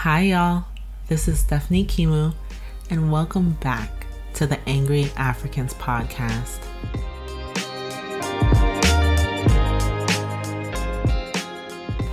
Hi, 0.00 0.20
y'all. 0.20 0.66
This 1.08 1.26
is 1.26 1.40
Stephanie 1.40 1.86
Kimou, 1.86 2.34
and 2.90 3.10
welcome 3.10 3.52
back 3.62 4.06
to 4.34 4.46
the 4.46 4.60
Angry 4.68 5.10
Africans 5.16 5.72
podcast. 5.72 6.60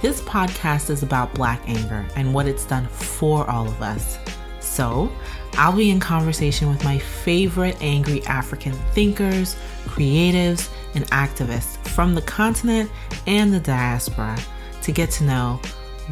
This 0.01 0.21
podcast 0.21 0.89
is 0.89 1.03
about 1.03 1.35
Black 1.35 1.61
anger 1.67 2.05
and 2.15 2.33
what 2.33 2.47
it's 2.47 2.65
done 2.65 2.87
for 2.87 3.47
all 3.49 3.67
of 3.67 3.81
us. 3.81 4.17
So, 4.61 5.11
I'll 5.55 5.75
be 5.75 5.91
in 5.91 5.99
conversation 5.99 6.69
with 6.69 6.85
my 6.85 6.97
favorite 6.97 7.75
angry 7.81 8.25
African 8.25 8.73
thinkers, 8.93 9.57
creatives, 9.83 10.69
and 10.95 11.05
activists 11.11 11.77
from 11.89 12.15
the 12.15 12.21
continent 12.21 12.89
and 13.27 13.53
the 13.53 13.59
diaspora 13.59 14.39
to 14.83 14.91
get 14.93 15.11
to 15.11 15.25
know 15.25 15.59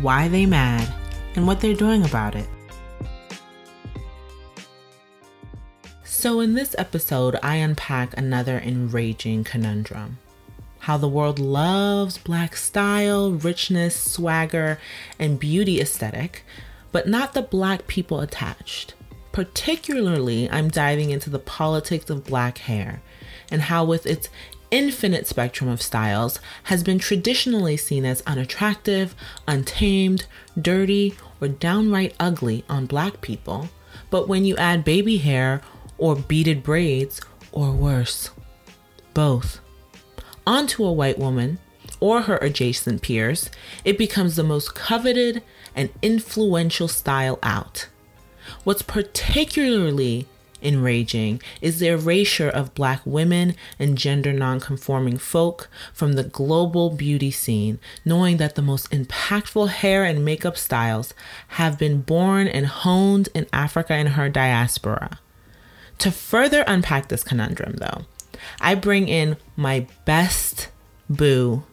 why 0.02 0.28
they 0.28 0.46
mad 0.46 0.94
and 1.36 1.48
what 1.48 1.60
they're 1.60 1.74
doing 1.74 2.04
about 2.06 2.36
it. 2.36 2.48
So, 6.04 6.40
in 6.40 6.54
this 6.54 6.76
episode, 6.78 7.38
I 7.42 7.56
unpack 7.56 8.16
another 8.18 8.60
enraging 8.60 9.44
conundrum 9.44 10.20
how 10.82 10.98
the 10.98 11.08
world 11.08 11.38
loves 11.38 12.18
black 12.18 12.56
style, 12.56 13.32
richness, 13.32 13.96
swagger, 13.96 14.80
and 15.20 15.40
beauty 15.40 15.80
aesthetic, 15.80 16.44
but 16.92 17.08
not 17.08 17.34
the 17.34 17.42
black 17.42 17.86
people 17.86 18.20
attached. 18.20 18.96
Particularly, 19.32 20.50
I'm 20.50 20.70
diving 20.70 21.12
into 21.12 21.30
the 21.30 21.40
politics 21.40 22.10
of 22.10 22.26
black 22.26 22.58
hair 22.60 23.02
and 23.52 23.62
how, 23.64 23.86
with 23.86 24.08
its 24.08 24.30
infinite 24.72 25.28
spectrum 25.28 25.70
of 25.70 25.82
styles, 25.82 26.40
has 26.64 26.84
been 26.84 26.98
traditionally 26.98 27.78
seen 27.78 28.06
as 28.06 28.24
unattractive, 28.26 29.14
untamed, 29.48 30.26
dirty, 30.60 31.16
or 31.40 31.48
downright 31.48 32.16
ugly 32.20 32.64
on 32.70 32.86
black 32.86 33.22
people. 33.22 33.70
But 34.10 34.28
when 34.28 34.46
you 34.46 34.56
add 34.58 34.84
baby 34.84 35.18
hair 35.18 35.62
or 35.98 36.16
beaded 36.16 36.64
braids, 36.64 37.22
or 37.52 37.72
worse, 37.72 38.32
both, 39.14 39.60
onto 40.48 40.86
a 40.86 40.92
white 40.92 41.20
woman 41.20 41.60
or 42.00 42.22
her 42.24 42.38
adjacent 42.38 43.02
peers, 43.02 43.50
it 43.86 43.98
becomes 43.98 44.36
the 44.36 44.44
most 44.44 44.74
coveted 44.74 45.44
and 45.76 45.90
influential 46.02 46.88
style 46.88 47.38
out. 47.44 47.88
What's 48.64 48.82
particularly 48.82 50.28
enraging 50.62 51.42
is 51.62 51.80
the 51.80 51.88
erasure 51.88 52.50
of 52.50 52.74
black 52.74 53.02
women 53.06 53.56
and 53.80 53.98
gender 53.98 54.34
nonconforming 54.34 55.18
folk 55.18 55.70
from 55.94 56.14
the 56.14 56.24
global 56.24 56.90
beauty 56.90 57.32
scene, 57.32 57.80
knowing 58.06 58.38
that 58.38 58.56
the 58.56 58.62
most 58.62 58.90
impactful 58.92 59.70
hair 59.70 60.04
and 60.04 60.24
makeup 60.26 60.58
styles 60.58 61.14
have 61.50 61.78
been 61.78 62.02
born 62.02 62.48
and 62.48 62.66
honed 62.68 63.30
in 63.34 63.48
Africa 63.52 63.94
and 63.94 64.10
her 64.10 64.30
diaspora. 64.30 65.20
To 66.00 66.12
further 66.12 66.64
unpack 66.68 67.10
this 67.10 67.24
conundrum, 67.24 67.76
though, 67.78 68.06
I 68.60 68.76
bring 68.76 69.08
in 69.08 69.38
my 69.56 69.88
best 70.06 70.70
boo 71.10 71.64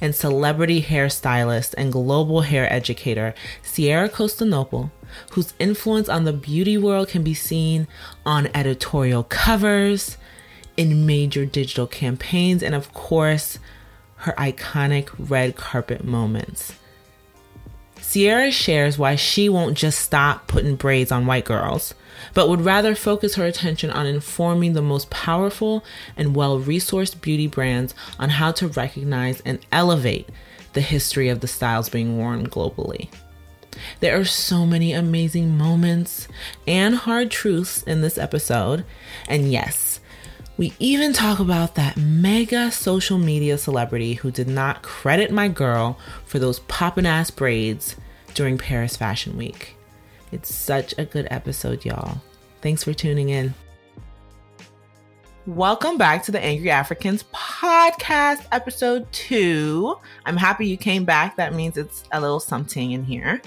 and 0.00 0.14
celebrity 0.14 0.82
hairstylist 0.82 1.74
and 1.76 1.92
global 1.92 2.42
hair 2.42 2.72
educator, 2.72 3.34
Ciara 3.62 4.08
Costenoble, 4.08 4.90
whose 5.32 5.54
influence 5.58 6.08
on 6.08 6.24
the 6.24 6.32
beauty 6.32 6.76
world 6.76 7.08
can 7.08 7.22
be 7.22 7.34
seen 7.34 7.88
on 8.24 8.48
editorial 8.54 9.24
covers, 9.24 10.16
in 10.76 11.04
major 11.04 11.44
digital 11.44 11.88
campaigns, 11.88 12.62
and 12.62 12.74
of 12.74 12.94
course, 12.94 13.58
her 14.18 14.32
iconic 14.38 15.08
red 15.18 15.56
carpet 15.56 16.04
moments. 16.04 16.74
Ciara 18.10 18.50
shares 18.50 18.96
why 18.96 19.16
she 19.16 19.50
won't 19.50 19.76
just 19.76 20.00
stop 20.00 20.46
putting 20.46 20.76
braids 20.76 21.12
on 21.12 21.26
white 21.26 21.44
girls, 21.44 21.94
but 22.32 22.48
would 22.48 22.62
rather 22.62 22.94
focus 22.94 23.34
her 23.34 23.44
attention 23.44 23.90
on 23.90 24.06
informing 24.06 24.72
the 24.72 24.80
most 24.80 25.10
powerful 25.10 25.84
and 26.16 26.34
well 26.34 26.58
resourced 26.58 27.20
beauty 27.20 27.46
brands 27.46 27.94
on 28.18 28.30
how 28.30 28.50
to 28.52 28.68
recognize 28.68 29.42
and 29.42 29.58
elevate 29.70 30.28
the 30.72 30.80
history 30.80 31.28
of 31.28 31.40
the 31.40 31.46
styles 31.46 31.90
being 31.90 32.16
worn 32.16 32.46
globally. 32.46 33.10
There 34.00 34.18
are 34.18 34.24
so 34.24 34.64
many 34.64 34.94
amazing 34.94 35.58
moments 35.58 36.28
and 36.66 36.94
hard 36.94 37.30
truths 37.30 37.82
in 37.82 38.00
this 38.00 38.16
episode, 38.16 38.86
and 39.28 39.52
yes, 39.52 40.00
we 40.58 40.72
even 40.80 41.12
talk 41.12 41.38
about 41.38 41.76
that 41.76 41.96
mega 41.96 42.68
social 42.72 43.16
media 43.16 43.56
celebrity 43.56 44.14
who 44.14 44.28
did 44.28 44.48
not 44.48 44.82
credit 44.82 45.30
my 45.30 45.46
girl 45.46 45.96
for 46.26 46.40
those 46.40 46.58
poppin' 46.58 47.06
ass 47.06 47.30
braids 47.30 47.94
during 48.34 48.58
Paris 48.58 48.96
Fashion 48.96 49.36
Week. 49.36 49.76
It's 50.32 50.52
such 50.52 50.94
a 50.98 51.04
good 51.04 51.28
episode, 51.30 51.84
y'all. 51.84 52.20
Thanks 52.60 52.82
for 52.82 52.92
tuning 52.92 53.28
in. 53.28 53.54
Welcome 55.46 55.96
back 55.96 56.24
to 56.24 56.32
the 56.32 56.44
Angry 56.44 56.70
Africans 56.70 57.22
podcast, 57.32 58.44
episode 58.50 59.10
two. 59.12 59.96
I'm 60.26 60.36
happy 60.36 60.66
you 60.66 60.76
came 60.76 61.04
back. 61.04 61.36
That 61.36 61.54
means 61.54 61.76
it's 61.76 62.02
a 62.10 62.20
little 62.20 62.40
something 62.40 62.90
in 62.90 63.04
here. 63.04 63.40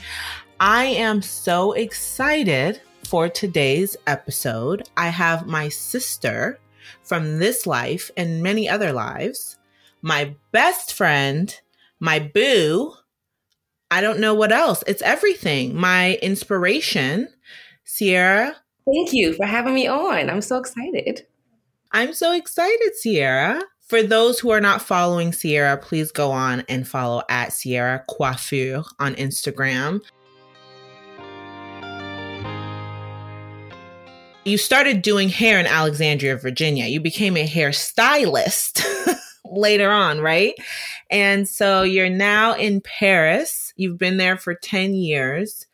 I 0.62 0.86
am 0.86 1.22
so 1.22 1.74
excited 1.74 2.80
for 3.04 3.28
today's 3.28 3.98
episode. 4.08 4.88
I 4.96 5.10
have 5.10 5.46
my 5.46 5.68
sister 5.68 6.58
from 7.04 7.40
this 7.40 7.66
life 7.66 8.12
and 8.18 8.44
many 8.44 8.68
other 8.68 8.92
lives, 8.92 9.58
my 10.02 10.36
best 10.52 10.94
friend, 10.94 11.60
my 12.00 12.20
boo. 12.20 12.94
I 13.90 14.02
don't 14.02 14.20
know 14.20 14.34
what 14.34 14.52
else. 14.52 14.84
It's 14.88 15.02
everything. 15.02 15.76
My 15.76 16.16
inspiration, 16.22 17.28
Ciara. 17.86 18.56
Thank 18.86 19.14
you 19.14 19.34
for 19.34 19.46
having 19.46 19.74
me 19.74 19.88
on. 19.88 20.30
I'm 20.30 20.42
so 20.42 20.58
excited. 20.58 21.28
I'm 21.92 22.14
so 22.14 22.34
excited, 22.34 22.92
Ciara. 23.04 23.62
For 23.82 24.02
those 24.02 24.40
who 24.40 24.52
are 24.52 24.62
not 24.62 24.82
following 24.82 25.34
Ciara, 25.34 25.76
please 25.76 26.14
go 26.14 26.32
on 26.32 26.64
and 26.70 26.88
follow 26.88 27.24
at 27.28 27.50
Ciara 27.50 28.06
Coiffure 28.10 28.86
on 29.00 29.16
Instagram. 29.16 30.02
You 34.44 34.58
started 34.58 35.02
doing 35.02 35.30
hair 35.30 35.60
in 35.60 35.68
Alexandria, 35.68 36.36
Virginia. 36.36 36.86
You 36.86 37.00
became 37.00 37.38
a 37.38 37.48
hairstylist 37.48 38.84
later 39.46 39.92
on, 39.92 40.20
right? 40.20 40.56
And 41.10 41.48
so 41.48 41.84
you're 41.84 42.10
now 42.10 42.54
in 42.56 42.82
Paris. 42.82 43.74
You've 43.76 43.98
been 43.98 44.18
there 44.18 44.38
for 44.38 44.56
10 44.56 44.96
years. 44.96 45.68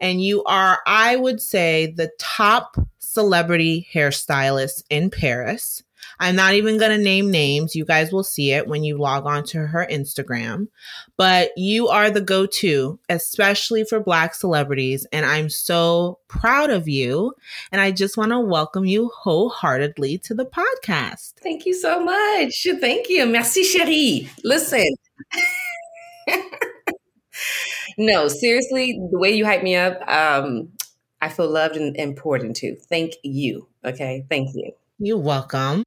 And 0.00 0.22
you 0.22 0.44
are, 0.44 0.80
I 0.86 1.16
would 1.16 1.40
say, 1.40 1.92
the 1.96 2.10
top 2.18 2.76
celebrity 3.16 3.88
hairstylist 3.94 4.82
in 4.90 5.08
Paris. 5.08 5.82
I'm 6.20 6.36
not 6.36 6.52
even 6.52 6.78
going 6.78 6.96
to 6.96 7.02
name 7.02 7.30
names. 7.30 7.74
You 7.74 7.86
guys 7.86 8.12
will 8.12 8.22
see 8.22 8.52
it 8.52 8.66
when 8.68 8.84
you 8.84 8.98
log 8.98 9.24
on 9.24 9.42
to 9.44 9.66
her 9.66 9.86
Instagram. 9.90 10.68
But 11.16 11.50
you 11.56 11.88
are 11.88 12.10
the 12.10 12.20
go 12.20 12.44
to, 12.44 12.98
especially 13.08 13.84
for 13.84 14.00
Black 14.00 14.34
celebrities. 14.34 15.06
And 15.12 15.24
I'm 15.24 15.48
so 15.48 16.18
proud 16.28 16.68
of 16.68 16.88
you. 16.88 17.32
And 17.72 17.80
I 17.80 17.90
just 17.90 18.18
want 18.18 18.32
to 18.32 18.40
welcome 18.40 18.84
you 18.84 19.10
wholeheartedly 19.14 20.18
to 20.24 20.34
the 20.34 20.44
podcast. 20.44 21.32
Thank 21.42 21.64
you 21.64 21.72
so 21.72 22.04
much. 22.04 22.66
Thank 22.82 23.08
you. 23.08 23.24
Merci, 23.24 23.62
chérie. 23.62 24.28
Listen. 24.44 24.84
no, 27.98 28.28
seriously, 28.28 29.00
the 29.10 29.18
way 29.18 29.30
you 29.30 29.46
hype 29.46 29.62
me 29.62 29.74
up, 29.74 30.06
um, 30.06 30.68
I 31.20 31.28
feel 31.28 31.50
loved 31.50 31.76
and 31.76 31.96
important 31.96 32.56
too. 32.56 32.76
Thank 32.88 33.14
you. 33.22 33.68
Okay. 33.84 34.24
Thank 34.28 34.54
you. 34.54 34.72
You're 34.98 35.18
welcome. 35.18 35.84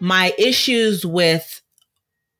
my 0.00 0.32
issues 0.38 1.04
with 1.04 1.62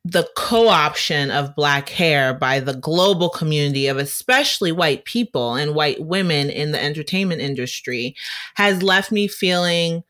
the 0.04 0.28
co-option 0.36 1.30
of 1.30 1.54
black 1.54 1.88
hair 1.88 2.32
by 2.32 2.60
the 2.60 2.74
global 2.74 3.28
community 3.28 3.88
of 3.88 3.98
especially 3.98 4.72
white 4.72 5.04
people 5.04 5.54
and 5.54 5.74
white 5.74 6.00
women 6.00 6.48
in 6.48 6.72
the 6.72 6.82
entertainment 6.82 7.40
industry 7.40 8.14
has 8.54 8.82
left 8.82 9.12
me 9.12 9.28
feeling 9.28 10.02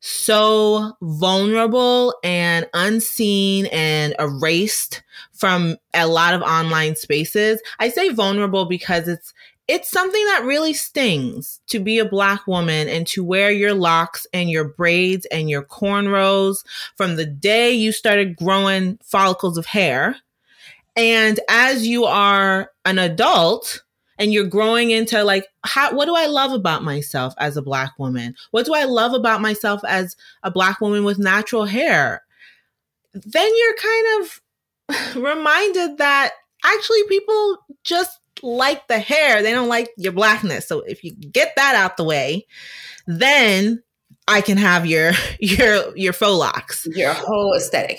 so 0.00 0.92
vulnerable 1.02 2.14
and 2.22 2.68
unseen 2.74 3.66
and 3.66 4.14
erased 4.18 5.02
from 5.32 5.76
a 5.94 6.06
lot 6.06 6.34
of 6.34 6.42
online 6.42 6.96
spaces. 6.96 7.60
I 7.78 7.88
say 7.88 8.10
vulnerable 8.10 8.66
because 8.66 9.08
it's 9.08 9.32
it's 9.68 9.90
something 9.90 10.24
that 10.26 10.44
really 10.44 10.72
stings 10.72 11.60
to 11.66 11.80
be 11.80 11.98
a 11.98 12.04
black 12.04 12.46
woman 12.46 12.88
and 12.88 13.04
to 13.08 13.24
wear 13.24 13.50
your 13.50 13.74
locks 13.74 14.24
and 14.32 14.48
your 14.48 14.68
braids 14.68 15.26
and 15.26 15.50
your 15.50 15.64
cornrows 15.64 16.64
from 16.96 17.16
the 17.16 17.26
day 17.26 17.72
you 17.72 17.90
started 17.90 18.36
growing 18.36 18.96
follicles 19.02 19.58
of 19.58 19.66
hair. 19.66 20.16
And 20.94 21.40
as 21.48 21.86
you 21.86 22.04
are 22.04 22.70
an 22.84 22.98
adult 22.98 23.82
and 24.18 24.32
you're 24.32 24.44
growing 24.44 24.90
into 24.90 25.22
like, 25.24 25.46
how, 25.64 25.94
what 25.94 26.06
do 26.06 26.14
I 26.14 26.26
love 26.26 26.52
about 26.52 26.82
myself 26.82 27.34
as 27.38 27.56
a 27.56 27.62
black 27.62 27.98
woman? 27.98 28.34
What 28.50 28.66
do 28.66 28.74
I 28.74 28.84
love 28.84 29.12
about 29.12 29.40
myself 29.40 29.82
as 29.86 30.16
a 30.42 30.50
black 30.50 30.80
woman 30.80 31.04
with 31.04 31.18
natural 31.18 31.64
hair? 31.64 32.22
Then 33.12 33.50
you're 33.56 33.76
kind 33.76 34.22
of 34.22 35.16
reminded 35.22 35.98
that 35.98 36.32
actually 36.64 37.04
people 37.08 37.58
just 37.84 38.18
like 38.42 38.86
the 38.88 38.98
hair, 38.98 39.42
they 39.42 39.52
don't 39.52 39.68
like 39.68 39.90
your 39.96 40.12
blackness. 40.12 40.68
So 40.68 40.80
if 40.80 41.02
you 41.04 41.12
get 41.12 41.54
that 41.56 41.74
out 41.74 41.96
the 41.96 42.04
way, 42.04 42.46
then 43.06 43.82
I 44.28 44.40
can 44.40 44.58
have 44.58 44.86
your 44.86 45.12
your 45.40 45.96
your 45.96 46.12
faux 46.12 46.38
locks. 46.38 46.86
Your 46.92 47.12
whole 47.12 47.54
aesthetic. 47.54 47.98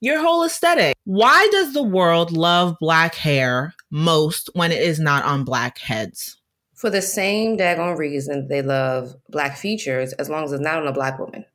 Your 0.00 0.20
whole 0.20 0.44
aesthetic. 0.44 0.94
Why 1.04 1.48
does 1.50 1.72
the 1.72 1.82
world 1.82 2.32
love 2.32 2.76
black 2.80 3.14
hair 3.14 3.74
most 3.90 4.50
when 4.54 4.72
it 4.72 4.82
is 4.82 5.00
not 5.00 5.24
on 5.24 5.44
black 5.44 5.78
heads? 5.78 6.36
For 6.74 6.90
the 6.90 7.02
same 7.02 7.56
daggone 7.56 7.96
reason 7.96 8.48
they 8.48 8.60
love 8.60 9.14
black 9.28 9.56
features 9.56 10.12
as 10.14 10.28
long 10.28 10.44
as 10.44 10.52
it's 10.52 10.62
not 10.62 10.78
on 10.78 10.86
a 10.86 10.92
black 10.92 11.18
woman. 11.18 11.46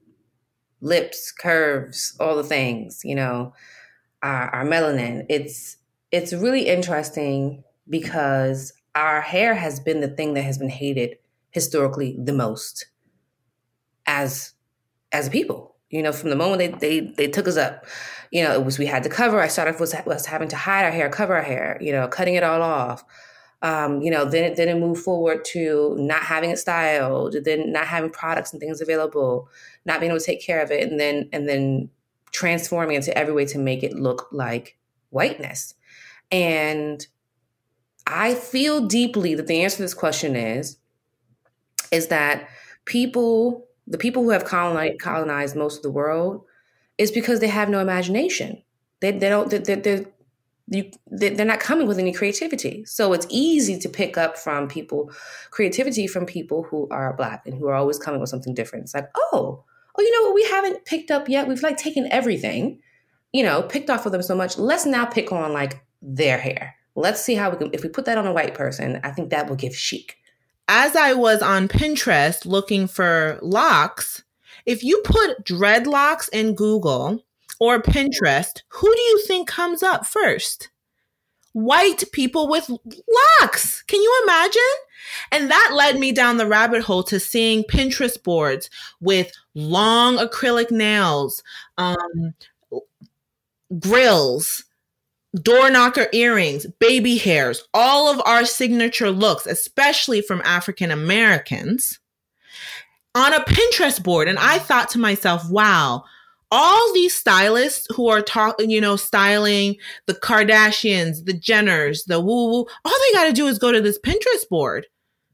Lips, 0.81 1.31
curves, 1.31 2.15
all 2.19 2.35
the 2.35 2.43
things, 2.43 3.01
you 3.03 3.13
know, 3.13 3.53
our, 4.23 4.49
our 4.49 4.65
melanin. 4.65 5.25
It's 5.29 5.77
it's 6.11 6.33
really 6.33 6.67
interesting 6.67 7.63
because 7.87 8.73
our 8.95 9.21
hair 9.21 9.53
has 9.55 9.79
been 9.79 10.01
the 10.01 10.07
thing 10.07 10.33
that 10.33 10.43
has 10.43 10.57
been 10.57 10.69
hated 10.69 11.17
historically 11.51 12.15
the 12.19 12.33
most 12.33 12.87
as 14.05 14.53
as 15.11 15.29
people 15.29 15.75
you 15.89 16.01
know 16.01 16.11
from 16.11 16.29
the 16.29 16.35
moment 16.35 16.79
they 16.79 16.99
they, 16.99 17.11
they 17.17 17.27
took 17.27 17.47
us 17.47 17.57
up 17.57 17.85
you 18.31 18.43
know 18.43 18.53
it 18.53 18.63
was 18.63 18.77
we 18.77 18.85
had 18.85 19.03
to 19.03 19.09
cover 19.09 19.39
i 19.39 19.47
started 19.47 19.79
with 19.79 19.93
was 20.05 20.25
having 20.25 20.47
to 20.47 20.55
hide 20.55 20.85
our 20.85 20.91
hair 20.91 21.09
cover 21.09 21.35
our 21.35 21.41
hair 21.41 21.77
you 21.81 21.91
know 21.91 22.07
cutting 22.07 22.35
it 22.35 22.43
all 22.43 22.61
off. 22.61 23.03
Um, 23.61 24.01
you 24.01 24.09
know 24.09 24.23
then 24.23 24.45
it 24.45 24.55
then 24.55 24.69
it 24.69 24.79
moved 24.79 25.03
forward 25.03 25.43
to 25.45 25.93
not 25.99 26.21
having 26.21 26.49
it 26.49 26.59
styled 26.59 27.35
then 27.43 27.73
not 27.73 27.87
having 27.87 28.09
products 28.09 28.53
and 28.53 28.61
things 28.61 28.79
available 28.79 29.49
not 29.85 29.99
being 29.99 30.11
able 30.11 30.19
to 30.19 30.25
take 30.25 30.41
care 30.41 30.61
of 30.61 30.71
it 30.71 30.89
and 30.89 30.97
then 30.97 31.27
and 31.33 31.49
then 31.49 31.89
transforming 32.31 32.95
into 32.95 33.17
every 33.17 33.33
way 33.33 33.45
to 33.45 33.57
make 33.57 33.83
it 33.83 33.93
look 33.93 34.27
like 34.31 34.77
whiteness. 35.09 35.75
And 36.31 37.05
I 38.07 38.35
feel 38.35 38.87
deeply 38.87 39.35
that 39.35 39.47
the 39.47 39.61
answer 39.63 39.77
to 39.77 39.83
this 39.83 39.93
question 39.93 40.35
is 40.35 40.77
is 41.91 42.07
that 42.07 42.47
people, 42.85 43.67
the 43.87 43.97
people 43.97 44.23
who 44.23 44.29
have 44.29 44.45
colonized, 44.45 44.99
colonized 44.99 45.55
most 45.55 45.77
of 45.77 45.83
the 45.83 45.91
world, 45.91 46.45
is 46.99 47.11
because 47.11 47.39
they 47.39 47.47
have 47.47 47.69
no 47.69 47.79
imagination. 47.79 48.61
They, 48.99 49.11
they 49.11 49.29
don't. 49.29 49.49
They're, 49.49 49.75
they're, 49.75 50.05
you, 50.67 50.91
they're 51.07 51.45
not 51.45 51.59
coming 51.59 51.87
with 51.87 51.97
any 51.97 52.13
creativity. 52.13 52.85
So 52.85 53.13
it's 53.13 53.25
easy 53.29 53.79
to 53.79 53.89
pick 53.89 54.19
up 54.19 54.37
from 54.37 54.67
people 54.67 55.11
creativity 55.49 56.05
from 56.05 56.27
people 56.27 56.61
who 56.61 56.87
are 56.91 57.15
black 57.17 57.47
and 57.47 57.57
who 57.57 57.67
are 57.69 57.73
always 57.73 57.97
coming 57.97 58.21
with 58.21 58.29
something 58.29 58.53
different. 58.53 58.83
It's 58.83 58.93
like, 58.93 59.09
oh, 59.15 59.63
oh, 59.97 60.01
you 60.01 60.11
know 60.11 60.27
what? 60.27 60.35
We 60.35 60.43
haven't 60.43 60.85
picked 60.85 61.09
up 61.09 61.27
yet. 61.27 61.47
We've 61.47 61.63
like 61.63 61.77
taken 61.77 62.07
everything, 62.11 62.81
you 63.33 63.41
know, 63.41 63.63
picked 63.63 63.89
off 63.89 64.05
of 64.05 64.11
them 64.11 64.21
so 64.21 64.35
much. 64.35 64.59
Let's 64.59 64.85
now 64.85 65.05
pick 65.05 65.31
on 65.31 65.53
like 65.53 65.81
their 66.03 66.37
hair 66.37 66.75
Let's 66.99 67.21
see 67.21 67.35
how 67.35 67.49
we 67.49 67.57
can, 67.57 67.69
if 67.71 67.81
we 67.81 67.89
put 67.89 68.05
that 68.05 68.17
on 68.17 68.27
a 68.27 68.33
white 68.33 68.53
person, 68.53 68.99
I 69.03 69.11
think 69.11 69.29
that 69.29 69.47
will 69.47 69.55
give 69.55 69.75
chic. 69.75 70.17
As 70.67 70.95
I 70.95 71.13
was 71.13 71.41
on 71.41 71.67
Pinterest 71.67 72.45
looking 72.45 72.87
for 72.87 73.39
locks, 73.41 74.23
if 74.69 74.83
you 74.83 75.01
put 75.03 75.43
dreadlocks 75.43 76.29
in 76.29 76.53
Google 76.53 77.25
or 77.59 77.81
Pinterest, 77.81 78.61
who 78.67 78.93
do 78.93 79.01
you 79.01 79.23
think 79.25 79.47
comes 79.47 79.81
up 79.81 80.05
first? 80.05 80.69
White 81.53 82.03
people 82.11 82.47
with 82.47 82.69
locks. 82.69 83.81
Can 83.87 83.99
you 83.99 84.21
imagine? 84.23 84.61
And 85.31 85.49
that 85.49 85.71
led 85.73 85.97
me 85.97 86.11
down 86.11 86.37
the 86.37 86.45
rabbit 86.45 86.83
hole 86.83 87.01
to 87.05 87.19
seeing 87.19 87.63
Pinterest 87.63 88.21
boards 88.21 88.69
with 89.01 89.31
long 89.55 90.17
acrylic 90.17 90.69
nails, 90.69 91.41
um, 91.79 92.35
grills, 93.79 94.65
door 95.33 95.71
knocker 95.71 96.09
earrings, 96.13 96.67
baby 96.79 97.17
hairs, 97.17 97.63
all 97.73 98.07
of 98.13 98.21
our 98.23 98.45
signature 98.45 99.09
looks, 99.09 99.47
especially 99.47 100.21
from 100.21 100.43
African 100.45 100.91
Americans, 100.91 101.98
on 103.15 103.33
a 103.33 103.39
Pinterest 103.39 104.01
board. 104.03 104.27
And 104.27 104.39
I 104.39 104.59
thought 104.59 104.89
to 104.89 104.99
myself, 104.99 105.49
wow, 105.49 106.03
all 106.51 106.93
these 106.93 107.13
stylists 107.13 107.87
who 107.95 108.07
are 108.09 108.21
talking, 108.21 108.69
you 108.69 108.81
know, 108.81 108.95
styling 108.95 109.75
the 110.05 110.13
Kardashians, 110.13 111.25
the 111.25 111.33
Jenners, 111.33 112.05
the 112.05 112.19
woo 112.19 112.51
woo, 112.51 112.65
all 112.85 112.93
they 113.07 113.17
got 113.17 113.25
to 113.25 113.33
do 113.33 113.47
is 113.47 113.59
go 113.59 113.71
to 113.71 113.81
this 113.81 113.99
Pinterest 113.99 114.47
board, 114.49 114.87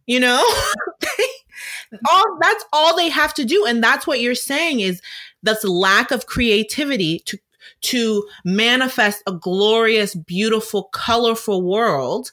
you 0.05 0.19
know? 0.19 0.43
all 2.09 2.37
that's 2.41 2.65
all 2.73 2.95
they 2.97 3.09
have 3.09 3.33
to 3.33 3.45
do 3.45 3.65
and 3.65 3.81
that's 3.81 4.05
what 4.05 4.19
you're 4.19 4.35
saying 4.35 4.81
is 4.81 5.01
this 5.43 5.63
lack 5.63 6.11
of 6.11 6.25
creativity 6.25 7.19
to 7.19 7.37
to 7.81 8.27
manifest 8.43 9.21
a 9.27 9.31
glorious, 9.31 10.15
beautiful, 10.15 10.85
colorful 10.91 11.61
world 11.61 12.31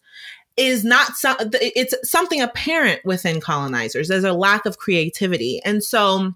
is 0.62 0.84
not 0.84 1.16
some 1.16 1.36
it's 1.54 1.94
something 2.08 2.40
apparent 2.40 3.04
within 3.04 3.40
colonizers. 3.40 4.08
There's 4.08 4.24
a 4.24 4.32
lack 4.32 4.64
of 4.64 4.78
creativity. 4.78 5.60
And 5.64 5.82
so 5.82 6.32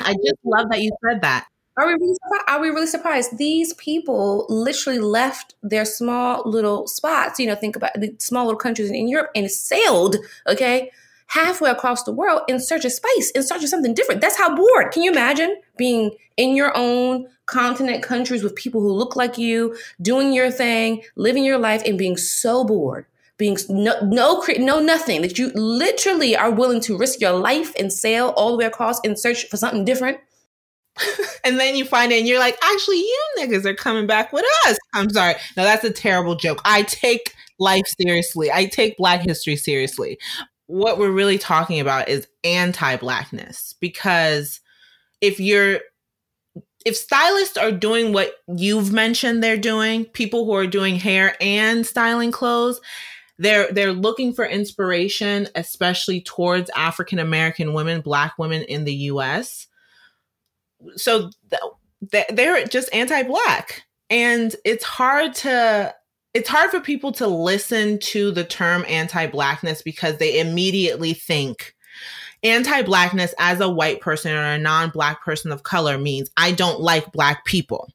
I 0.00 0.14
just 0.14 0.38
love 0.44 0.68
that 0.70 0.80
you 0.80 0.90
said 1.06 1.22
that. 1.22 1.46
Are 1.78 1.86
we 1.86 1.94
really 1.94 2.14
surprised? 2.14 2.44
Are 2.48 2.60
we 2.60 2.68
really 2.68 2.86
surprised? 2.86 3.38
These 3.38 3.74
people 3.74 4.46
literally 4.48 4.98
left 4.98 5.54
their 5.62 5.84
small 5.84 6.42
little 6.44 6.86
spots. 6.86 7.38
You 7.38 7.46
know, 7.46 7.54
think 7.54 7.76
about 7.76 7.92
the 7.94 8.14
small 8.18 8.44
little 8.44 8.58
countries 8.58 8.90
in 8.90 9.08
Europe 9.08 9.30
and 9.34 9.50
sailed, 9.50 10.16
okay, 10.46 10.90
halfway 11.28 11.70
across 11.70 12.02
the 12.02 12.12
world 12.12 12.42
in 12.48 12.60
search 12.60 12.84
of 12.84 12.92
space, 12.92 13.30
in 13.30 13.42
search 13.42 13.62
of 13.62 13.70
something 13.70 13.94
different. 13.94 14.20
That's 14.20 14.36
how 14.36 14.54
bored. 14.54 14.92
Can 14.92 15.02
you 15.02 15.10
imagine 15.10 15.56
being 15.78 16.10
in 16.36 16.54
your 16.56 16.76
own 16.76 17.26
continent 17.46 18.02
countries 18.02 18.42
with 18.42 18.54
people 18.54 18.82
who 18.82 18.92
look 18.92 19.16
like 19.16 19.38
you, 19.38 19.74
doing 20.02 20.32
your 20.34 20.50
thing, 20.50 21.02
living 21.16 21.44
your 21.44 21.58
life, 21.58 21.82
and 21.86 21.96
being 21.96 22.18
so 22.18 22.64
bored? 22.64 23.06
Being 23.38 23.56
no, 23.68 23.98
no, 24.02 24.44
no, 24.58 24.80
nothing 24.80 25.22
that 25.22 25.38
you 25.38 25.50
literally 25.54 26.36
are 26.36 26.50
willing 26.50 26.80
to 26.82 26.96
risk 26.96 27.20
your 27.20 27.32
life 27.32 27.72
and 27.78 27.92
sail 27.92 28.28
all 28.36 28.52
the 28.52 28.58
way 28.58 28.66
across 28.66 29.00
in 29.00 29.16
search 29.16 29.48
for 29.48 29.56
something 29.56 29.84
different. 29.84 30.18
and 31.44 31.58
then 31.58 31.74
you 31.74 31.84
find 31.84 32.12
it 32.12 32.18
and 32.18 32.28
you're 32.28 32.38
like, 32.38 32.56
actually, 32.62 32.98
you 32.98 33.24
niggas 33.38 33.64
are 33.64 33.74
coming 33.74 34.06
back 34.06 34.32
with 34.32 34.44
us. 34.66 34.78
I'm 34.94 35.10
sorry. 35.10 35.34
No, 35.56 35.64
that's 35.64 35.84
a 35.84 35.90
terrible 35.90 36.36
joke. 36.36 36.60
I 36.64 36.82
take 36.82 37.34
life 37.58 37.86
seriously. 37.98 38.52
I 38.52 38.66
take 38.66 38.96
Black 38.98 39.22
history 39.22 39.56
seriously 39.56 40.18
what 40.72 40.96
we're 40.96 41.10
really 41.10 41.36
talking 41.36 41.80
about 41.80 42.08
is 42.08 42.26
anti-blackness 42.44 43.74
because 43.78 44.60
if 45.20 45.38
you're 45.38 45.80
if 46.86 46.96
stylists 46.96 47.58
are 47.58 47.70
doing 47.70 48.14
what 48.14 48.32
you've 48.56 48.90
mentioned 48.90 49.42
they're 49.44 49.58
doing 49.58 50.06
people 50.06 50.46
who 50.46 50.54
are 50.54 50.66
doing 50.66 50.96
hair 50.96 51.36
and 51.42 51.86
styling 51.86 52.32
clothes 52.32 52.80
they're 53.42 53.70
they're 53.72 53.92
looking 53.92 54.32
for 54.32 54.46
inspiration 54.46 55.48
especially 55.54 56.20
towards 56.20 56.70
african 56.76 57.18
american 57.18 57.72
women 57.72 58.00
black 58.00 58.38
women 58.38 58.62
in 58.62 58.84
the 58.84 58.94
us 58.94 59.66
so 60.96 61.30
they're 62.30 62.64
just 62.66 62.92
anti-black 62.92 63.84
and 64.10 64.56
it's 64.64 64.84
hard 64.84 65.34
to 65.34 65.94
it's 66.34 66.48
hard 66.48 66.70
for 66.70 66.80
people 66.80 67.12
to 67.12 67.26
listen 67.26 67.98
to 67.98 68.30
the 68.30 68.44
term 68.44 68.84
anti-blackness 68.88 69.82
because 69.82 70.16
they 70.16 70.40
immediately 70.40 71.12
think 71.12 71.74
anti-blackness 72.42 73.34
as 73.38 73.60
a 73.60 73.68
white 73.68 74.00
person 74.00 74.32
or 74.32 74.42
a 74.42 74.58
non-black 74.58 75.22
person 75.22 75.52
of 75.52 75.62
color 75.62 75.98
means 75.98 76.30
I 76.36 76.52
don't 76.52 76.80
like 76.80 77.12
black 77.12 77.44
people. 77.44 77.88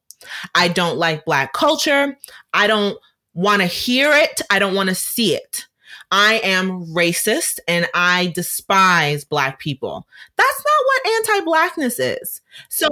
I 0.55 0.67
don't 0.67 0.97
like 0.97 1.25
black 1.25 1.53
culture. 1.53 2.17
I 2.53 2.67
don't 2.67 2.97
want 3.37 3.61
to 3.61 3.67
hear 3.67 4.11
it. 4.11 4.41
I 4.49 4.57
don't 4.57 4.73
want 4.73 4.89
to 4.89 4.95
see 4.95 5.35
it. 5.35 5.67
I 6.09 6.41
am 6.43 6.87
racist 6.87 7.59
and 7.67 7.87
I 7.93 8.33
despise 8.33 9.23
black 9.25 9.59
people. 9.59 10.07
That's 10.35 10.63
not 10.65 10.85
what 10.85 11.13
anti-blackness 11.13 11.99
is. 11.99 12.41
So 12.69 12.87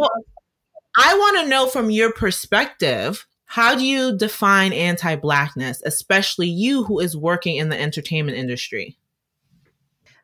I 0.97 1.15
want 1.15 1.39
to 1.39 1.49
know 1.49 1.65
from 1.65 1.89
your 1.89 2.13
perspective 2.13 3.25
how 3.45 3.73
do 3.73 3.83
you 3.83 4.15
define 4.15 4.71
anti 4.71 5.15
Blackness, 5.15 5.81
especially 5.85 6.47
you 6.47 6.83
who 6.83 6.99
is 6.99 7.17
working 7.17 7.55
in 7.55 7.69
the 7.69 7.79
entertainment 7.79 8.37
industry? 8.37 8.97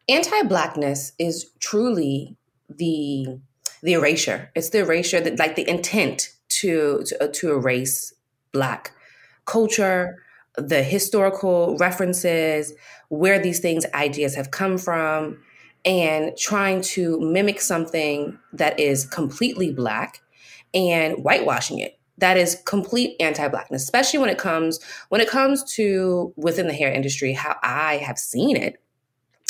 Anti 0.07 0.43
Blackness 0.43 1.13
is 1.17 1.49
truly 1.59 2.35
the 2.69 3.39
the 3.81 3.93
erasure. 3.93 4.51
It's 4.53 4.69
the 4.69 4.79
erasure 4.79 5.21
that 5.21 5.39
like 5.39 5.55
the 5.55 5.67
intent 5.67 6.29
to 6.49 7.03
to, 7.05 7.31
to 7.31 7.51
erase 7.51 8.13
black 8.51 8.91
culture, 9.45 10.23
the 10.55 10.83
historical 10.83 11.77
references, 11.77 12.73
where 13.09 13.39
these 13.39 13.59
things 13.59 13.85
ideas 13.93 14.35
have 14.35 14.51
come 14.51 14.77
from, 14.77 15.39
and 15.85 16.37
trying 16.37 16.81
to 16.81 17.19
mimic 17.19 17.59
something 17.59 18.37
that 18.53 18.79
is 18.79 19.05
completely 19.05 19.71
black 19.71 20.21
and 20.73 21.15
whitewashing 21.17 21.79
it. 21.79 21.97
That 22.17 22.37
is 22.37 22.61
complete 22.65 23.15
anti-blackness 23.19 23.81
especially 23.81 24.19
when 24.19 24.29
it 24.29 24.37
comes 24.37 24.79
when 25.09 25.21
it 25.21 25.27
comes 25.27 25.63
to 25.73 26.31
within 26.37 26.67
the 26.67 26.73
hair 26.73 26.91
industry 26.91 27.33
how 27.33 27.55
i 27.63 27.97
have 27.97 28.19
seen 28.19 28.55
it 28.55 28.79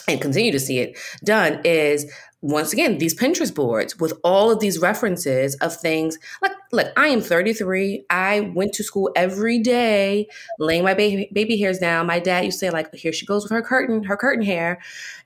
and 0.07 0.21
continue 0.21 0.53
to 0.53 0.59
see 0.59 0.79
it 0.79 0.97
done 1.25 1.59
is 1.65 2.09
once 2.41 2.71
again 2.71 2.97
these 2.97 3.13
pinterest 3.13 3.53
boards 3.53 3.99
with 3.99 4.13
all 4.23 4.49
of 4.49 4.61
these 4.61 4.79
references 4.79 5.55
of 5.55 5.75
things 5.75 6.17
like 6.41 6.53
look, 6.71 6.87
I 6.97 7.07
am 7.07 7.21
33. 7.21 8.05
I 8.09 8.51
went 8.55 8.73
to 8.73 8.83
school 8.83 9.11
every 9.15 9.59
day, 9.59 10.27
laying 10.59 10.83
my 10.83 10.93
baby 10.93 11.29
baby 11.33 11.57
hairs 11.57 11.79
down. 11.79 12.07
My 12.07 12.19
dad 12.19 12.45
used 12.45 12.59
to 12.59 12.65
say, 12.65 12.69
like, 12.69 12.93
here 12.93 13.13
she 13.13 13.25
goes 13.25 13.43
with 13.43 13.51
her 13.51 13.61
curtain, 13.61 14.03
her 14.03 14.17
curtain 14.17 14.45
hair. 14.45 14.81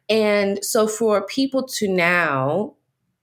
And 0.10 0.64
so 0.64 0.88
for 0.88 1.25
people 1.25 1.64
to 1.64 1.88
now, 1.88 2.74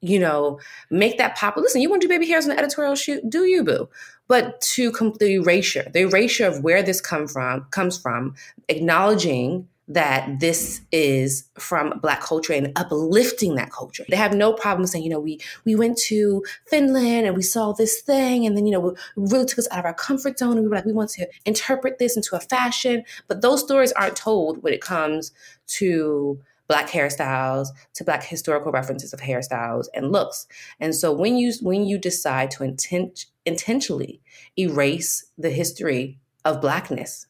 you 0.01 0.19
know, 0.19 0.59
make 0.91 1.19
that 1.19 1.37
pop. 1.37 1.57
Listen, 1.57 1.81
you 1.81 1.91
want 1.91 2.03
to 2.03 2.09
do 2.09 2.15
baby 2.15 2.29
hairs 2.29 2.45
on 2.45 2.51
the 2.51 2.59
editorial 2.59 2.95
shoot? 2.95 3.29
Do 3.29 3.45
you, 3.45 3.65
boo? 3.65 3.89
But 4.29 4.61
to 4.61 4.93
com- 4.93 5.15
the 5.19 5.35
erasure, 5.35 5.89
the 5.93 6.01
erasure 6.01 6.47
of 6.47 6.63
where 6.65 6.83
this 6.83 7.01
come 7.01 7.27
from 7.27 7.67
comes 7.71 7.99
from, 7.99 8.35
acknowledging 8.69 9.69
that 9.95 10.41
this 10.41 10.81
is 10.91 11.49
from 11.59 11.99
black 12.01 12.21
culture 12.21 12.53
and 12.53 12.73
uplifting 12.77 13.55
that 13.57 13.71
culture. 13.71 14.05
They 14.09 14.17
have 14.17 14.35
no 14.35 14.53
problem 14.53 14.87
saying, 14.87 15.05
you 15.05 15.11
know, 15.11 15.21
we 15.21 15.41
we 15.65 15.75
went 15.75 15.99
to 16.09 16.45
Finland 16.67 17.27
and 17.27 17.37
we 17.37 17.43
saw 17.43 17.73
this 17.73 18.01
thing 18.01 18.47
and 18.47 18.57
then, 18.57 18.67
you 18.67 18.73
know, 18.73 18.91
it 18.91 18.99
really 19.17 19.45
took 19.45 19.59
us 19.59 19.69
out 19.71 19.81
of 19.81 19.85
our 19.85 19.95
comfort 19.95 20.39
zone 20.39 20.53
and 20.53 20.63
we 20.63 20.69
were 20.69 20.77
like, 20.77 20.85
we 20.85 20.93
want 20.93 21.11
to 21.11 21.27
interpret 21.45 21.99
this 21.99 22.17
into 22.17 22.37
a 22.37 22.41
fashion. 22.41 23.05
But 23.29 23.43
those 23.43 23.61
stories 23.61 23.93
aren't 23.93 24.17
told 24.17 24.63
when 24.63 24.73
it 24.73 24.81
comes 24.81 25.33
to 25.69 26.41
black 26.69 26.89
hairstyles 26.89 27.69
to 27.95 28.05
black 28.05 28.25
historical 28.25 28.73
references 28.73 29.13
of 29.13 29.21
hairstyles 29.21 29.87
and 29.95 30.11
looks 30.11 30.47
and 30.81 30.95
so 30.95 31.13
when 31.13 31.37
you 31.37 31.53
when 31.61 31.85
you 31.85 31.99
decide 31.99 32.51
to 32.51 32.63
intent, 32.63 33.27
intentionally 33.45 34.23
erase 34.59 35.27
the 35.37 35.51
history 35.51 36.19
of 36.47 36.63
blackness 36.63 37.27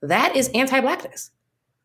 that 0.00 0.36
is 0.36 0.48
anti-blackness 0.54 1.32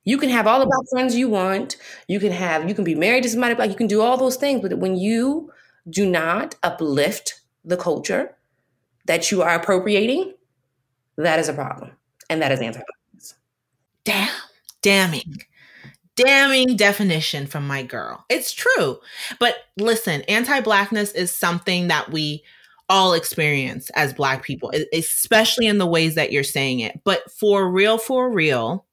you 0.09 0.17
can 0.17 0.29
have 0.29 0.47
all 0.47 0.59
the 0.59 0.65
black 0.65 0.89
friends 0.89 1.15
you 1.15 1.29
want. 1.29 1.77
You 2.07 2.19
can 2.19 2.31
have, 2.31 2.67
you 2.67 2.73
can 2.73 2.83
be 2.83 2.95
married 2.95 3.21
to 3.23 3.29
somebody 3.29 3.53
black. 3.53 3.69
You 3.69 3.75
can 3.75 3.85
do 3.85 4.01
all 4.01 4.17
those 4.17 4.37
things. 4.37 4.59
But 4.59 4.79
when 4.79 4.95
you 4.95 5.51
do 5.87 6.09
not 6.09 6.55
uplift 6.63 7.41
the 7.63 7.77
culture 7.77 8.35
that 9.05 9.29
you 9.29 9.43
are 9.43 9.53
appropriating, 9.53 10.33
that 11.17 11.37
is 11.37 11.47
a 11.47 11.53
problem. 11.53 11.91
And 12.27 12.41
that 12.41 12.51
is 12.51 12.59
anti 12.59 12.79
blackness. 12.79 13.35
Damn. 14.03 14.33
Damning. 14.81 15.43
Damning 16.15 16.75
definition 16.75 17.45
from 17.45 17.67
my 17.67 17.83
girl. 17.83 18.25
It's 18.29 18.51
true. 18.51 18.97
But 19.39 19.57
listen, 19.77 20.23
anti 20.23 20.59
blackness 20.61 21.11
is 21.11 21.29
something 21.29 21.89
that 21.89 22.11
we 22.11 22.43
all 22.89 23.13
experience 23.13 23.91
as 23.91 24.11
black 24.11 24.41
people, 24.41 24.71
especially 24.91 25.67
in 25.67 25.77
the 25.77 25.85
ways 25.85 26.15
that 26.15 26.31
you're 26.31 26.43
saying 26.43 26.79
it. 26.79 26.99
But 27.03 27.31
for 27.31 27.69
real, 27.69 27.99
for 27.99 28.31
real, 28.31 28.87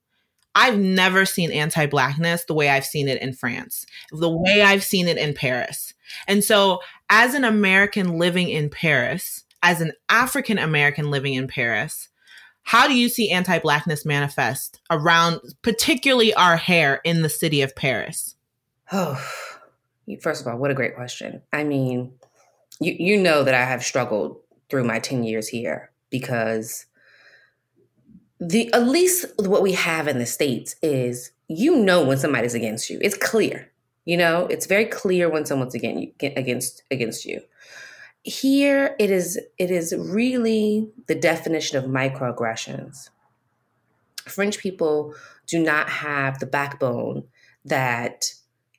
I've 0.56 0.78
never 0.78 1.26
seen 1.26 1.52
anti 1.52 1.84
blackness 1.84 2.44
the 2.46 2.54
way 2.54 2.70
I've 2.70 2.86
seen 2.86 3.08
it 3.08 3.20
in 3.20 3.34
France, 3.34 3.84
the 4.10 4.30
way 4.30 4.62
I've 4.62 4.82
seen 4.82 5.06
it 5.06 5.18
in 5.18 5.34
Paris. 5.34 5.92
And 6.26 6.42
so, 6.42 6.80
as 7.10 7.34
an 7.34 7.44
American 7.44 8.18
living 8.18 8.48
in 8.48 8.70
Paris, 8.70 9.44
as 9.62 9.82
an 9.82 9.92
African 10.08 10.58
American 10.58 11.10
living 11.10 11.34
in 11.34 11.46
Paris, 11.46 12.08
how 12.62 12.88
do 12.88 12.94
you 12.94 13.10
see 13.10 13.30
anti 13.30 13.58
blackness 13.58 14.06
manifest 14.06 14.80
around, 14.90 15.40
particularly 15.60 16.32
our 16.34 16.56
hair 16.56 17.02
in 17.04 17.20
the 17.20 17.28
city 17.28 17.62
of 17.62 17.76
Paris? 17.76 18.34
Oh, 18.92 19.20
first 20.20 20.40
of 20.40 20.46
all, 20.46 20.58
what 20.58 20.70
a 20.70 20.74
great 20.74 20.94
question. 20.94 21.42
I 21.52 21.64
mean, 21.64 22.12
you, 22.78 22.94
you 22.96 23.16
know 23.18 23.42
that 23.42 23.52
I 23.52 23.64
have 23.64 23.82
struggled 23.82 24.38
through 24.70 24.84
my 24.84 25.00
10 25.00 25.24
years 25.24 25.48
here 25.48 25.90
because 26.08 26.86
the 28.40 28.72
at 28.72 28.86
least 28.86 29.26
what 29.36 29.62
we 29.62 29.72
have 29.72 30.08
in 30.08 30.18
the 30.18 30.26
states 30.26 30.76
is 30.82 31.32
you 31.48 31.76
know 31.76 32.04
when 32.04 32.18
somebody's 32.18 32.54
against 32.54 32.90
you. 32.90 32.98
It's 33.00 33.16
clear. 33.16 33.70
You 34.04 34.16
know, 34.16 34.46
it's 34.46 34.66
very 34.66 34.84
clear 34.84 35.28
when 35.28 35.46
someone's 35.46 35.74
against 35.74 36.12
against 36.20 36.82
against 36.90 37.24
you. 37.24 37.40
Here 38.22 38.94
it 38.98 39.10
is 39.10 39.38
it 39.58 39.70
is 39.70 39.94
really 39.96 40.90
the 41.06 41.14
definition 41.14 41.78
of 41.78 41.84
microaggressions. 41.84 43.10
French 44.26 44.58
people 44.58 45.14
do 45.46 45.62
not 45.62 45.88
have 45.88 46.38
the 46.38 46.46
backbone 46.46 47.24
that 47.64 48.32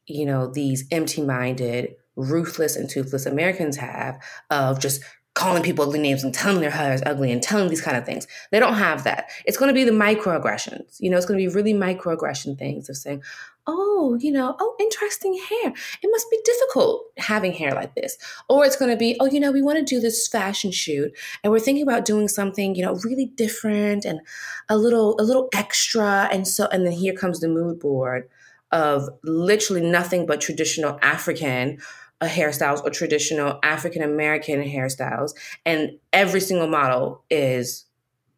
you 0.06 0.26
know 0.26 0.48
these 0.48 0.86
empty-minded, 0.92 1.96
ruthless 2.16 2.76
and 2.76 2.90
toothless 2.90 3.26
Americans 3.26 3.78
have 3.78 4.22
of 4.50 4.80
just 4.80 5.02
calling 5.38 5.62
people 5.62 5.86
ugly 5.86 6.00
names 6.00 6.24
and 6.24 6.34
telling 6.34 6.62
their 6.62 6.72
hair 6.72 6.94
is 6.94 7.04
ugly 7.06 7.32
and 7.32 7.44
telling 7.44 7.70
these 7.70 7.82
kind 7.82 7.96
of 7.96 8.06
things. 8.06 8.26
They 8.52 8.60
don't 8.60 8.74
have 8.74 9.04
that. 9.04 9.30
It's 9.46 9.56
going 9.56 9.70
to 9.70 9.74
be 9.74 9.84
the 9.84 9.92
microaggressions. 9.92 10.98
You 11.00 11.12
know, 11.12 11.18
it's 11.18 11.28
going 11.28 11.40
to 11.40 11.48
be 11.48 11.54
really 11.54 11.74
microaggression 11.74 12.58
things 12.58 12.90
of 12.90 12.98
saying, 12.98 13.22
oh, 13.68 14.18
you 14.20 14.32
know, 14.32 14.56
oh, 14.60 14.76
interesting 14.80 15.36
hair. 15.36 15.74
It 16.02 16.10
must 16.10 16.32
be 16.32 16.40
difficult 16.44 17.04
having 17.18 17.52
hair 17.52 17.72
like 17.76 17.94
this. 17.94 18.18
Or 18.50 18.66
it's 18.66 18.76
going 18.76 18.90
to 18.90 18.98
be, 18.98 19.16
oh, 19.20 19.28
you 19.28 19.40
know, 19.40 19.52
we 19.52 19.62
want 19.62 19.78
to 19.78 19.86
do 19.86 20.00
this 20.00 20.28
fashion 20.28 20.72
shoot 20.72 21.16
and 21.44 21.54
we're 21.54 21.60
thinking 21.60 21.84
about 21.84 22.06
doing 22.06 22.28
something, 22.28 22.74
you 22.74 22.84
know, 22.84 22.96
really 23.04 23.28
different 23.28 24.06
and 24.06 24.22
a 24.70 24.78
little, 24.78 25.16
a 25.20 25.24
little 25.24 25.50
extra. 25.54 26.30
And 26.32 26.48
so, 26.48 26.68
and 26.72 26.84
then 26.84 26.94
here 26.94 27.14
comes 27.14 27.42
the 27.42 27.48
mood 27.48 27.80
board 27.80 28.28
of 28.72 29.08
literally 29.24 29.88
nothing 29.88 30.26
but 30.26 30.42
traditional 30.42 30.98
African 31.04 31.78
hairstyles 32.26 32.84
or 32.84 32.90
traditional 32.90 33.60
African 33.64 34.02
American 34.02 34.64
hairstyles, 34.64 35.32
and 35.66 35.92
every 36.12 36.40
single 36.40 36.68
model 36.68 37.24
is 37.30 37.86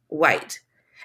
white. 0.07 0.59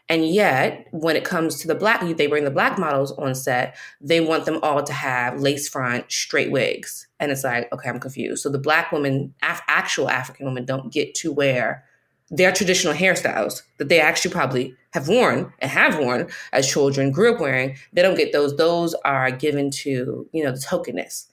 And 0.08 0.26
yet, 0.26 0.86
when 0.90 1.16
it 1.16 1.24
comes 1.24 1.60
to 1.60 1.68
the 1.68 1.74
black, 1.74 2.02
they 2.16 2.26
bring 2.26 2.44
the 2.44 2.50
black 2.50 2.78
models 2.78 3.12
on 3.12 3.34
set, 3.34 3.74
they 4.02 4.20
want 4.20 4.44
them 4.44 4.58
all 4.62 4.82
to 4.82 4.92
have 4.92 5.40
lace 5.40 5.68
front, 5.68 6.12
straight 6.12 6.50
wigs. 6.50 7.06
And 7.18 7.32
it's 7.32 7.44
like, 7.44 7.72
okay, 7.72 7.88
I'm 7.88 8.00
confused. 8.00 8.42
So 8.42 8.50
the 8.50 8.58
black 8.58 8.92
women, 8.92 9.32
af- 9.42 9.62
actual 9.66 10.10
African 10.10 10.44
women, 10.44 10.66
don't 10.66 10.92
get 10.92 11.14
to 11.16 11.32
wear 11.32 11.84
their 12.30 12.52
traditional 12.52 12.92
hairstyles 12.92 13.62
that 13.78 13.88
they 13.88 14.00
actually 14.00 14.32
probably 14.32 14.74
have 14.92 15.08
worn 15.08 15.52
and 15.60 15.70
have 15.70 15.98
worn 15.98 16.28
as 16.52 16.70
children, 16.70 17.10
grew 17.10 17.34
up 17.34 17.40
wearing. 17.40 17.76
They 17.92 18.02
don't 18.02 18.16
get 18.16 18.32
those. 18.32 18.56
Those 18.56 18.94
are 19.04 19.30
given 19.30 19.70
to, 19.70 20.28
you 20.32 20.44
know, 20.44 20.52
the 20.52 20.60
tokenness 20.60 21.28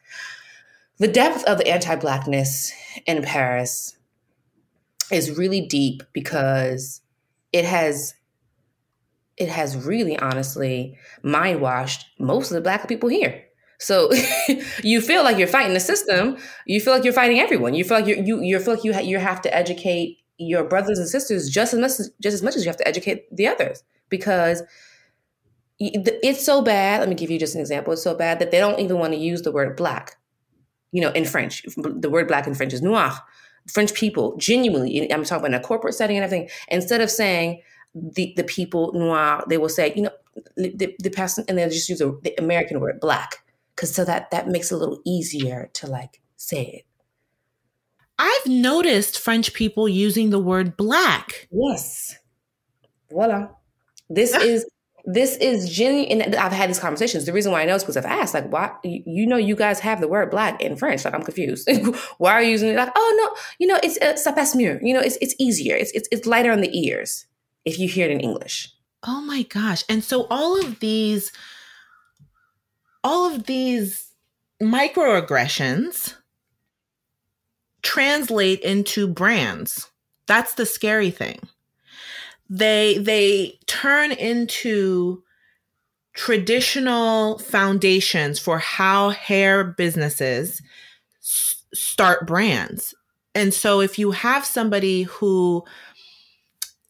the 1.01 1.07
depth 1.07 1.43
of 1.45 1.57
the 1.57 1.67
anti-blackness 1.67 2.71
in 3.07 3.23
Paris 3.23 3.97
is 5.11 5.35
really 5.35 5.61
deep 5.61 6.03
because 6.13 7.01
it 7.51 7.65
has 7.65 8.13
it 9.35 9.49
has 9.49 9.75
really 9.75 10.15
honestly 10.19 10.95
mind 11.23 11.59
washed 11.59 12.05
most 12.19 12.51
of 12.51 12.55
the 12.55 12.61
black 12.61 12.87
people 12.87 13.09
here. 13.09 13.43
So 13.79 14.11
you 14.83 15.01
feel 15.01 15.23
like 15.23 15.39
you're 15.39 15.47
fighting 15.47 15.73
the 15.73 15.79
system. 15.79 16.37
You 16.67 16.79
feel 16.79 16.93
like 16.93 17.03
you're 17.03 17.13
fighting 17.13 17.39
everyone. 17.39 17.73
You 17.73 17.83
feel 17.83 17.97
like 17.97 18.05
you 18.05 18.21
you 18.23 18.39
you 18.39 18.59
feel 18.59 18.75
like 18.75 18.83
you 18.83 18.93
ha- 18.93 18.99
you 18.99 19.17
have 19.17 19.41
to 19.41 19.55
educate 19.55 20.19
your 20.37 20.63
brothers 20.63 20.99
and 20.99 21.09
sisters 21.09 21.49
just 21.49 21.73
as 21.73 21.79
much 21.79 21.99
as, 21.99 22.11
just 22.21 22.35
as 22.35 22.43
much 22.43 22.55
as 22.55 22.63
you 22.63 22.69
have 22.69 22.77
to 22.77 22.87
educate 22.87 23.25
the 23.35 23.47
others 23.47 23.83
because 24.09 24.61
it's 25.79 26.45
so 26.45 26.61
bad. 26.61 26.99
Let 26.99 27.09
me 27.09 27.15
give 27.15 27.31
you 27.31 27.39
just 27.39 27.55
an 27.55 27.61
example. 27.61 27.91
It's 27.93 28.03
so 28.03 28.13
bad 28.13 28.37
that 28.37 28.51
they 28.51 28.59
don't 28.59 28.79
even 28.79 28.99
want 28.99 29.13
to 29.13 29.19
use 29.19 29.41
the 29.41 29.51
word 29.51 29.75
black 29.75 30.15
you 30.91 31.01
know, 31.01 31.11
in 31.11 31.25
French. 31.25 31.63
The 31.77 32.09
word 32.09 32.27
black 32.27 32.47
in 32.47 32.55
French 32.55 32.73
is 32.73 32.81
noir. 32.81 33.13
French 33.67 33.93
people, 33.93 34.35
genuinely, 34.37 35.11
I'm 35.11 35.23
talking 35.23 35.45
about 35.45 35.53
in 35.55 35.61
a 35.61 35.63
corporate 35.63 35.93
setting 35.93 36.17
and 36.17 36.23
everything, 36.23 36.49
instead 36.69 37.01
of 37.01 37.09
saying 37.09 37.61
the, 37.93 38.33
the 38.35 38.43
people 38.43 38.91
noir, 38.93 39.43
they 39.47 39.57
will 39.57 39.69
say, 39.69 39.93
you 39.95 40.03
know, 40.03 40.11
the, 40.55 40.95
the 40.99 41.09
person, 41.09 41.45
and 41.47 41.57
they'll 41.57 41.69
just 41.69 41.89
use 41.89 41.99
the, 41.99 42.19
the 42.23 42.33
American 42.39 42.79
word 42.79 42.99
black. 42.99 43.43
Cause 43.75 43.93
so 43.93 44.03
that, 44.05 44.31
that 44.31 44.47
makes 44.47 44.71
it 44.71 44.75
a 44.75 44.77
little 44.77 45.01
easier 45.05 45.69
to 45.73 45.87
like 45.87 46.21
say 46.37 46.63
it. 46.63 46.85
I've 48.19 48.45
noticed 48.45 49.19
French 49.19 49.53
people 49.53 49.89
using 49.89 50.29
the 50.29 50.39
word 50.39 50.77
black. 50.77 51.47
Yes. 51.51 52.17
Voila. 53.09 53.49
This 54.09 54.35
is 54.35 54.65
this 55.05 55.35
is 55.37 55.69
genuine 55.69 56.21
and 56.21 56.35
i've 56.35 56.51
had 56.51 56.69
these 56.69 56.79
conversations. 56.79 57.25
The 57.25 57.33
reason 57.33 57.51
why 57.51 57.61
i 57.61 57.65
know 57.65 57.75
is 57.75 57.83
because 57.83 57.97
i've 57.97 58.05
asked 58.05 58.33
like 58.33 58.51
why 58.51 58.71
you 58.83 59.25
know 59.25 59.37
you 59.37 59.55
guys 59.55 59.79
have 59.79 60.01
the 60.01 60.07
word 60.07 60.29
black 60.29 60.61
in 60.61 60.75
french 60.75 61.05
like 61.05 61.13
i'm 61.13 61.23
confused. 61.23 61.69
Why 62.17 62.33
are 62.33 62.43
you 62.43 62.51
using 62.51 62.69
it 62.69 62.75
like 62.75 62.91
oh 62.95 63.17
no 63.17 63.41
you 63.59 63.67
know 63.67 63.79
it's 63.83 63.97
uh, 64.27 64.33
passe 64.33 64.55
mieux 64.55 64.79
you 64.81 64.93
know 64.93 64.99
it's, 64.99 65.17
it's 65.21 65.35
easier 65.39 65.75
it's, 65.75 65.91
it's 65.91 66.07
it's 66.11 66.27
lighter 66.27 66.51
on 66.51 66.61
the 66.61 66.77
ears 66.77 67.25
if 67.65 67.79
you 67.79 67.87
hear 67.87 68.07
it 68.07 68.11
in 68.11 68.19
english. 68.19 68.69
Oh 69.03 69.21
my 69.21 69.43
gosh 69.43 69.83
and 69.89 70.03
so 70.03 70.27
all 70.29 70.59
of 70.59 70.79
these 70.79 71.31
all 73.03 73.33
of 73.33 73.45
these 73.45 74.11
microaggressions 74.61 76.15
translate 77.81 78.59
into 78.61 79.07
brands. 79.07 79.89
That's 80.27 80.53
the 80.53 80.65
scary 80.65 81.09
thing 81.11 81.39
they 82.51 82.97
they 82.97 83.57
turn 83.65 84.11
into 84.11 85.23
traditional 86.13 87.39
foundations 87.39 88.39
for 88.39 88.59
how 88.59 89.09
hair 89.09 89.63
businesses 89.63 90.61
s- 91.21 91.63
start 91.73 92.27
brands. 92.27 92.93
And 93.33 93.53
so 93.53 93.79
if 93.79 93.97
you 93.97 94.11
have 94.11 94.43
somebody 94.43 95.03
who 95.03 95.63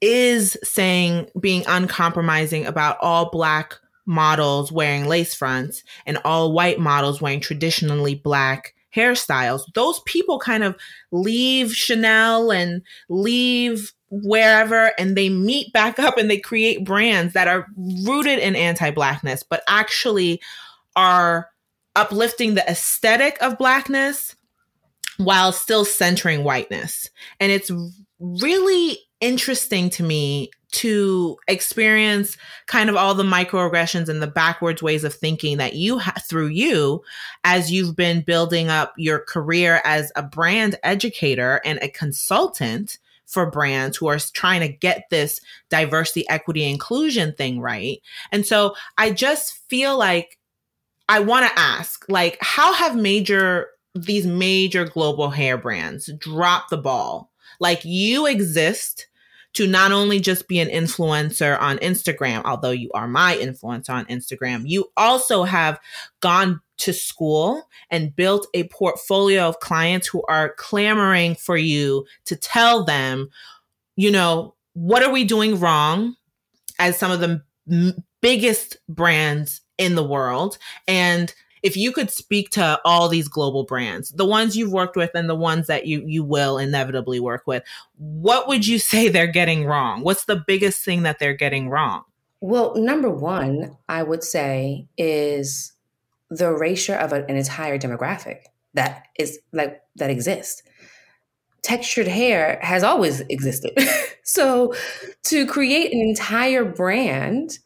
is 0.02 0.58
saying 0.64 1.30
being 1.40 1.64
uncompromising 1.68 2.66
about 2.66 2.98
all 3.00 3.30
black 3.30 3.76
models 4.08 4.72
wearing 4.72 5.06
lace 5.06 5.36
fronts 5.36 5.84
and 6.08 6.18
all 6.26 6.54
white 6.54 6.80
models 6.80 7.22
wearing 7.22 7.40
traditionally 7.40 8.16
black 8.16 8.74
hairstyles, 8.96 9.62
those 9.76 10.00
people 10.08 10.40
kind 10.40 10.64
of 10.64 10.76
leave 11.12 11.72
Chanel 11.72 12.52
and 12.52 12.82
leave 13.10 13.94
wherever 14.12 14.92
and 15.00 15.16
they 15.16 15.30
meet 15.30 15.72
back 15.72 15.98
up 15.98 16.18
and 16.18 16.30
they 16.30 16.38
create 16.38 16.84
brands 16.84 17.34
that 17.34 17.48
are 17.48 17.66
rooted 18.06 18.40
in 18.40 18.56
anti-blackness 18.58 19.42
but 19.42 19.64
actually 19.68 20.42
are 20.98 21.50
uplifting 21.96 22.54
the 22.54 22.70
aesthetic 22.70 23.42
of 23.42 23.58
blackness 23.58 24.36
while 25.18 25.52
still 25.52 25.86
centering 25.86 26.44
whiteness. 26.44 27.10
And 27.40 27.52
it's 27.52 27.72
really 28.20 29.00
interesting 29.20 29.90
to 29.92 30.04
me 30.04 30.50
to 30.72 31.38
experience 31.48 32.38
kind 32.66 32.90
of 32.90 32.96
all 32.96 33.14
the 33.14 33.24
microaggressions 33.24 34.08
and 34.08 34.22
the 34.22 34.28
backwards 34.28 34.82
ways 34.82 35.04
of 35.04 35.14
thinking 35.14 35.58
that 35.58 35.76
you 35.76 36.02
through 36.30 36.48
you 36.48 37.02
as 37.44 37.72
you've 37.72 37.96
been 37.96 38.22
building 38.22 38.70
up 38.70 38.94
your 38.98 39.20
career 39.20 39.82
as 39.84 40.12
a 40.16 40.24
brand 40.24 40.78
educator 40.84 41.62
and 41.66 41.78
a 41.82 41.90
consultant 41.90 42.98
for 43.32 43.50
brands 43.50 43.98
who 43.98 44.08
are 44.08 44.20
trying 44.20 44.60
to 44.62 44.68
get 44.68 45.06
this 45.10 45.40
diversity, 45.70 46.28
equity, 46.30 46.70
inclusion 46.70 47.34
thing 47.34 47.60
right. 47.60 48.00
And 48.32 48.46
so 48.46 48.76
I 48.98 49.12
just 49.12 49.54
feel 49.70 49.98
like 49.98 50.38
I 51.08 51.20
want 51.20 51.46
to 51.48 51.60
ask, 51.60 52.06
like, 52.10 52.38
how 52.42 52.74
have 52.74 52.96
major 52.96 53.68
these 53.96 54.26
major 54.26 54.86
global 54.86 55.30
hair 55.30 55.58
brands 55.58 56.10
dropped 56.18 56.70
the 56.70 56.78
ball? 56.78 57.32
Like, 57.60 57.84
you 57.84 58.28
exist 58.28 59.08
to 59.54 59.68
not 59.68 59.92
only 59.92 60.20
just 60.20 60.48
be 60.48 60.60
an 60.60 60.70
influencer 60.70 61.60
on 61.60 61.78
Instagram, 61.80 62.42
although 62.46 62.72
you 62.72 62.90
are 62.94 63.08
my 63.08 63.36
influencer 63.36 63.90
on 63.90 64.06
Instagram, 64.06 64.64
you 64.66 64.92
also 64.96 65.44
have 65.44 65.80
gone 66.22 66.62
to 66.82 66.94
school 66.94 67.68
and 67.90 68.16
built 68.16 68.48
a 68.54 68.68
portfolio 68.70 69.48
of 69.48 69.60
clients 69.60 70.08
who 70.08 70.24
are 70.28 70.54
clamoring 70.58 71.36
for 71.36 71.58
you 71.58 72.06
to 72.26 72.36
tell 72.36 72.84
them, 72.84 73.30
you 73.96 74.12
know, 74.12 74.56
what 74.74 75.04
are 75.04 75.12
we 75.12 75.24
doing 75.24 75.60
wrong 75.60 76.16
as 76.80 76.98
some 76.98 77.12
of 77.12 77.20
the 77.20 77.42
m- 77.70 78.04
biggest 78.22 78.78
brands 78.88 79.62
in 79.78 79.96
the 79.96 80.04
world 80.04 80.58
and 80.88 81.34
if 81.64 81.78
you 81.78 81.92
could 81.92 82.10
speak 82.10 82.50
to 82.52 82.80
all 82.86 83.08
these 83.08 83.28
global 83.28 83.64
brands, 83.64 84.10
the 84.12 84.26
ones 84.26 84.58
you've 84.58 84.72
worked 84.72 84.96
with 84.96 85.12
and 85.14 85.30
the 85.30 85.36
ones 85.36 85.68
that 85.68 85.86
you 85.86 86.04
you 86.08 86.24
will 86.24 86.58
inevitably 86.58 87.20
work 87.20 87.44
with, 87.46 87.64
what 87.98 88.48
would 88.48 88.66
you 88.66 88.80
say 88.92 89.08
they're 89.08 89.28
getting 89.28 89.66
wrong? 89.66 90.02
What's 90.02 90.26
the 90.26 90.44
biggest 90.48 90.84
thing 90.84 91.04
that 91.04 91.20
they're 91.20 91.36
getting 91.36 91.70
wrong? 91.70 92.04
Well, 92.40 92.76
number 92.76 93.10
one, 93.10 93.78
I 93.88 94.02
would 94.02 94.24
say 94.24 94.88
is 94.98 95.74
the 96.32 96.48
erasure 96.48 96.96
of 96.96 97.12
an 97.12 97.30
entire 97.30 97.78
demographic 97.78 98.44
that 98.74 99.04
is 99.20 99.38
like 99.52 99.82
that 99.98 100.10
exists. 100.10 100.64
Textured 101.62 102.08
hair 102.08 102.58
has 102.64 102.84
always 102.84 103.20
existed. 103.22 103.78
so 104.24 104.74
to 105.24 105.46
create 105.46 105.94
an 105.94 106.00
entire 106.00 106.66
brand 106.66 107.60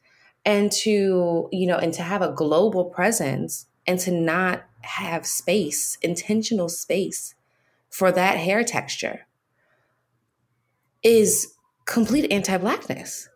and 0.44 0.72
to, 0.72 1.48
you 1.52 1.68
know, 1.68 1.78
and 1.78 1.94
to 1.94 2.02
have 2.02 2.22
a 2.22 2.34
global 2.34 2.86
presence 2.86 3.68
and 3.88 4.00
to 4.00 4.12
not 4.12 4.66
have 4.82 5.26
space, 5.26 5.98
intentional 6.02 6.68
space 6.68 7.36
for 7.90 8.12
that 8.12 8.38
hair 8.38 8.64
texture 8.64 9.28
is 11.04 11.54
complete 11.86 12.32
anti-blackness. 12.32 13.30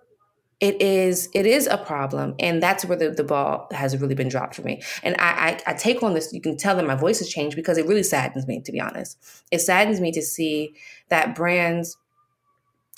It 0.59 0.81
is 0.81 1.29
it 1.33 1.45
is 1.45 1.67
a 1.67 1.77
problem, 1.77 2.35
and 2.37 2.61
that's 2.61 2.83
where 2.83 2.97
the, 2.97 3.11
the 3.11 3.23
ball 3.23 3.67
has 3.71 3.97
really 3.97 4.15
been 4.15 4.27
dropped 4.27 4.55
for 4.55 4.61
me. 4.61 4.81
And 5.03 5.15
I, 5.17 5.59
I 5.67 5.71
I 5.71 5.73
take 5.73 6.03
on 6.03 6.13
this. 6.13 6.33
You 6.33 6.41
can 6.41 6.57
tell 6.57 6.75
that 6.75 6.85
my 6.85 6.95
voice 6.95 7.19
has 7.19 7.29
changed 7.29 7.55
because 7.55 7.77
it 7.77 7.85
really 7.85 8.03
saddens 8.03 8.45
me, 8.45 8.59
to 8.61 8.71
be 8.71 8.81
honest. 8.81 9.17
It 9.51 9.59
saddens 9.59 10.01
me 10.01 10.11
to 10.11 10.21
see 10.21 10.73
that 11.07 11.33
brands 11.33 11.97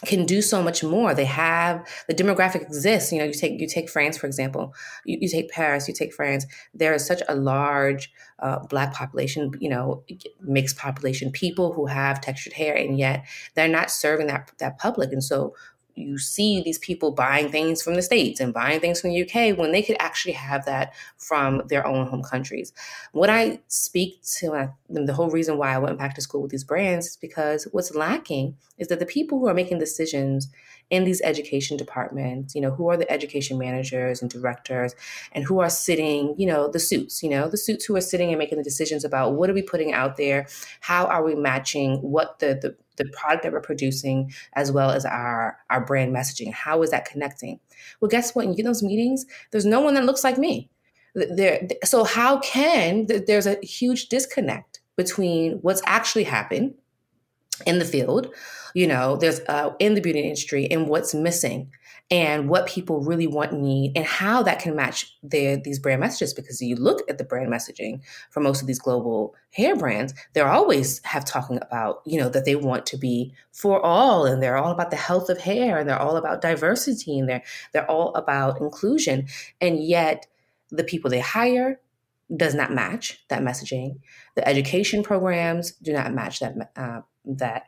can 0.06 0.26
do 0.26 0.42
so 0.42 0.64
much 0.64 0.84
more. 0.84 1.14
They 1.14 1.26
have 1.26 1.88
the 2.08 2.14
demographic 2.14 2.64
exists. 2.64 3.12
You 3.12 3.20
know, 3.20 3.26
you 3.26 3.34
take 3.34 3.60
you 3.60 3.68
take 3.68 3.90
France 3.90 4.18
for 4.18 4.26
example. 4.26 4.74
You, 5.06 5.20
you 5.22 5.30
take 5.30 5.52
Paris. 5.52 5.88
You 5.88 5.94
take 5.94 6.14
France. 6.14 6.46
There 6.74 6.94
is 6.94 7.06
such 7.06 7.22
a 7.30 7.36
large 7.36 8.12
uh, 8.40 8.60
black 8.68 8.94
population. 8.94 9.52
You 9.60 9.70
know, 9.70 10.04
mixed 10.42 10.78
population, 10.78 11.32
people 11.32 11.74
who 11.74 11.86
have 11.86 12.22
textured 12.22 12.54
hair, 12.54 12.76
and 12.76 12.98
yet 12.98 13.26
they're 13.54 13.68
not 13.68 13.92
serving 13.92 14.28
that 14.28 14.52
that 14.58 14.80
public. 14.80 15.12
And 15.12 15.24
so 15.24 15.56
you 15.96 16.18
see 16.18 16.62
these 16.62 16.78
people 16.80 17.12
buying 17.12 17.50
things 17.50 17.82
from 17.82 17.96
the 17.96 18.02
states 18.02 18.40
and 18.40 18.54
buying 18.54 18.80
things 18.80 19.02
from 19.02 19.12
the 19.12 19.22
UK 19.22 19.58
when 19.58 19.72
they 19.72 19.82
could 19.82 19.98
actually 20.00 20.34
have 20.34 20.66
that 20.66 20.94
from 21.18 21.62
their 21.68 21.86
own 21.86 22.08
home 22.08 22.24
countries. 22.24 22.74
What 23.12 23.30
I 23.30 23.60
speak 23.68 24.22
to, 24.40 24.54
uh, 24.54 24.68
the 24.90 25.14
whole 25.14 25.30
reason 25.30 25.58
why 25.58 25.74
I 25.74 25.78
went 25.78 25.98
back 25.98 26.16
to 26.16 26.22
school 26.22 26.42
with 26.42 26.52
these 26.52 26.64
brands 26.64 27.08
is 27.08 27.18
because 27.18 27.68
what's 27.72 27.94
lacking 27.96 28.56
is 28.78 28.88
that 28.88 29.00
the 29.00 29.06
people 29.06 29.40
who 29.40 29.48
are 29.48 29.54
making 29.54 29.80
decisions 29.80 30.50
in 30.92 31.06
these 31.06 31.22
education 31.22 31.78
departments, 31.78 32.54
you 32.54 32.62
know, 32.62 32.70
who 32.70 32.90
are 32.90 32.98
the 32.98 33.10
education 33.10 33.58
managers 33.58 34.22
and 34.22 34.30
directors 34.30 34.94
and 35.32 35.46
who 35.46 35.62
are 35.62 35.70
sitting, 35.70 36.36
you 36.38 36.46
know, 36.46 36.70
the 36.70 36.80
suits, 36.80 37.24
you 37.24 37.30
know, 37.30 37.48
the 37.48 37.58
suits 37.58 37.86
who 37.86 37.96
are 37.96 38.02
sitting 38.02 38.30
and 38.30 38.38
making 38.38 38.58
the 38.58 38.64
decisions 38.64 39.06
about 39.06 39.34
what 39.34 39.50
are 39.50 39.54
we 39.54 39.62
putting 39.62 39.94
out 39.94 40.18
there, 40.18 40.46
how 40.82 41.06
are 41.06 41.24
we 41.24 41.34
matching 41.34 41.96
what 42.02 42.40
the 42.40 42.60
the 42.62 42.76
the 42.98 43.10
product 43.14 43.44
that 43.44 43.54
we're 43.54 43.62
producing 43.62 44.32
as 44.54 44.72
well 44.72 44.92
as 44.92 45.06
our 45.06 45.58
our 45.70 45.84
brand 45.84 46.14
messaging 46.14 46.54
how 46.54 46.84
is 46.84 46.92
that 46.92 47.06
connecting? 47.06 47.60
Well 48.02 48.10
guess 48.10 48.36
what? 48.36 48.46
You 48.46 48.54
get 48.54 48.66
those 48.66 48.84
meetings 48.84 49.26
there's 49.52 49.66
no 49.66 49.80
one 49.80 49.94
that 49.94 50.06
looks 50.06 50.26
like 50.26 50.38
me. 50.38 50.70
There 51.16 51.68
so 51.86 52.04
how 52.04 52.40
can 52.40 53.08
there's 53.08 53.48
a 53.48 53.58
huge 53.64 54.10
disconnect 54.10 54.82
between 54.98 55.54
what's 55.62 55.82
actually 55.86 56.26
happened 56.26 56.74
in 57.66 57.80
the 57.80 57.86
field 57.86 58.34
you 58.74 58.88
know 58.88 59.16
there's 59.18 59.40
uh, 59.48 59.72
in 59.80 59.96
the 59.96 60.02
beauty 60.02 60.20
industry 60.20 60.70
and 60.72 60.88
what's 60.88 61.14
missing 61.14 61.72
and 62.12 62.50
what 62.50 62.68
people 62.68 63.00
really 63.00 63.26
want 63.26 63.54
need 63.54 63.94
and 63.96 64.06
how 64.06 64.44
that 64.44 64.60
can 64.60 64.76
match 64.76 65.18
their 65.24 65.56
these 65.56 65.80
brand 65.80 66.02
messages. 66.02 66.34
Because 66.34 66.62
you 66.62 66.76
look 66.76 67.10
at 67.10 67.18
the 67.18 67.24
brand 67.24 67.52
messaging 67.52 68.02
for 68.30 68.42
most 68.42 68.62
of 68.62 68.68
these 68.68 68.80
global 68.80 69.34
hair 69.52 69.76
brands 69.76 70.14
they're 70.34 70.48
always 70.48 71.02
have 71.04 71.26
talking 71.26 71.58
about 71.62 72.02
you 72.06 72.20
know 72.20 72.30
that 72.30 72.46
they 72.46 72.56
want 72.56 72.86
to 72.86 72.98
be 72.98 73.34
for 73.52 73.84
all 73.84 74.26
and 74.26 74.44
they're 74.44 74.58
all 74.58 74.72
about 74.72 74.92
the 74.92 74.98
health 74.98 75.30
of 75.30 75.40
hair 75.40 75.80
and 75.80 75.90
they're 75.90 76.00
all 76.00 76.18
about 76.18 76.42
diversity 76.42 77.18
and 77.18 77.30
they're 77.30 77.44
they're 77.72 77.90
all 77.90 78.14
about 78.16 78.60
inclusion. 78.60 79.26
And 79.62 79.82
yet 79.82 80.28
the 80.70 80.84
people 80.84 81.10
they 81.10 81.22
hire 81.22 81.80
does 82.36 82.54
not 82.54 82.74
match 82.74 83.24
that 83.30 83.42
messaging. 83.42 84.00
The 84.36 84.48
education 84.48 85.04
programs 85.04 85.72
do 85.74 85.92
not 85.94 86.14
match 86.14 86.40
that 86.40 86.72
uh, 86.76 87.02
that 87.26 87.68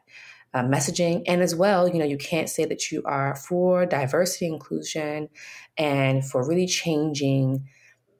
uh, 0.53 0.63
messaging. 0.63 1.23
And 1.27 1.41
as 1.41 1.55
well, 1.55 1.87
you 1.87 1.99
know, 1.99 2.05
you 2.05 2.17
can't 2.17 2.49
say 2.49 2.65
that 2.65 2.91
you 2.91 3.01
are 3.05 3.35
for 3.35 3.85
diversity, 3.85 4.47
inclusion, 4.47 5.29
and 5.77 6.25
for 6.25 6.47
really 6.47 6.67
changing 6.67 7.67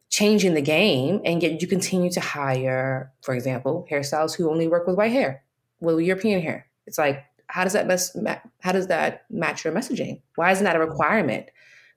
changing 0.10 0.54
the 0.54 0.62
game 0.62 1.20
and 1.26 1.42
yet 1.42 1.60
you 1.60 1.68
continue 1.68 2.12
to 2.12 2.20
hire 2.20 3.12
for 3.24 3.34
example 3.34 3.88
hairstylists 3.90 4.36
who 4.36 4.48
only 4.48 4.68
work 4.68 4.86
with 4.86 4.96
white 4.96 5.12
hair 5.12 5.44
with 5.80 6.00
european 6.00 6.40
hair. 6.40 6.68
It's 6.86 7.00
like 7.00 7.24
how 7.48 7.64
does 7.64 7.74
that 7.74 7.88
best 7.88 8.16
how 8.62 8.72
does 8.72 8.88
that 8.88 9.26
match 9.32 9.64
your 9.64 9.74
messaging? 9.74 10.22
Why 10.36 10.52
isn't 10.52 10.64
that 10.64 10.76
a 10.76 10.80
requirement 10.80 11.48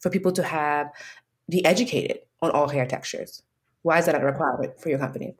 for 0.01 0.09
people 0.09 0.33
to 0.33 0.42
have 0.42 0.90
be 1.51 1.62
educated 1.66 2.20
on 2.40 2.51
all 2.53 2.68
hair 2.68 2.87
textures? 2.87 3.42
Why 3.83 3.99
is 3.99 4.07
that 4.07 4.20
a 4.20 4.25
requirement 4.25 4.81
for 4.81 4.88
your 4.88 4.99
company 4.99 5.37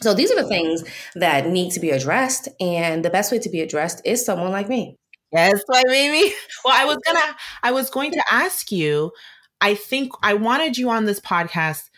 so 0.00 0.14
these 0.14 0.30
are 0.30 0.36
the 0.42 0.48
things 0.48 0.84
that 1.14 1.48
need 1.48 1.72
to 1.72 1.80
be 1.80 1.90
addressed. 1.90 2.48
And 2.60 3.04
the 3.04 3.10
best 3.10 3.32
way 3.32 3.38
to 3.38 3.48
be 3.48 3.60
addressed 3.60 4.00
is 4.04 4.24
someone 4.24 4.50
like 4.52 4.68
me. 4.68 4.96
Yes, 5.32 5.62
like 5.68 5.86
Mimi. 5.86 6.32
Well, 6.64 6.74
I 6.76 6.84
was 6.84 6.98
gonna 7.04 7.36
I 7.62 7.72
was 7.72 7.90
going 7.90 8.12
to 8.12 8.22
ask 8.30 8.70
you, 8.70 9.12
I 9.60 9.74
think 9.74 10.12
I 10.22 10.34
wanted 10.34 10.78
you 10.78 10.90
on 10.90 11.04
this 11.06 11.20
podcast 11.20 11.90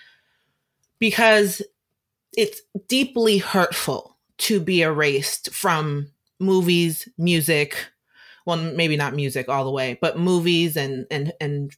because 0.99 1.63
it's 2.37 2.61
deeply 2.89 3.39
hurtful 3.39 4.17
to 4.39 4.61
be 4.61 4.83
erased 4.83 5.53
from 5.53 6.09
movies, 6.39 7.09
music, 7.19 7.77
well 8.47 8.57
maybe 8.57 8.97
not 8.97 9.15
music 9.15 9.49
all 9.49 9.65
the 9.65 9.71
way, 9.71 9.99
but 10.01 10.19
movies 10.19 10.77
and 10.77 11.07
and 11.11 11.33
and 11.41 11.75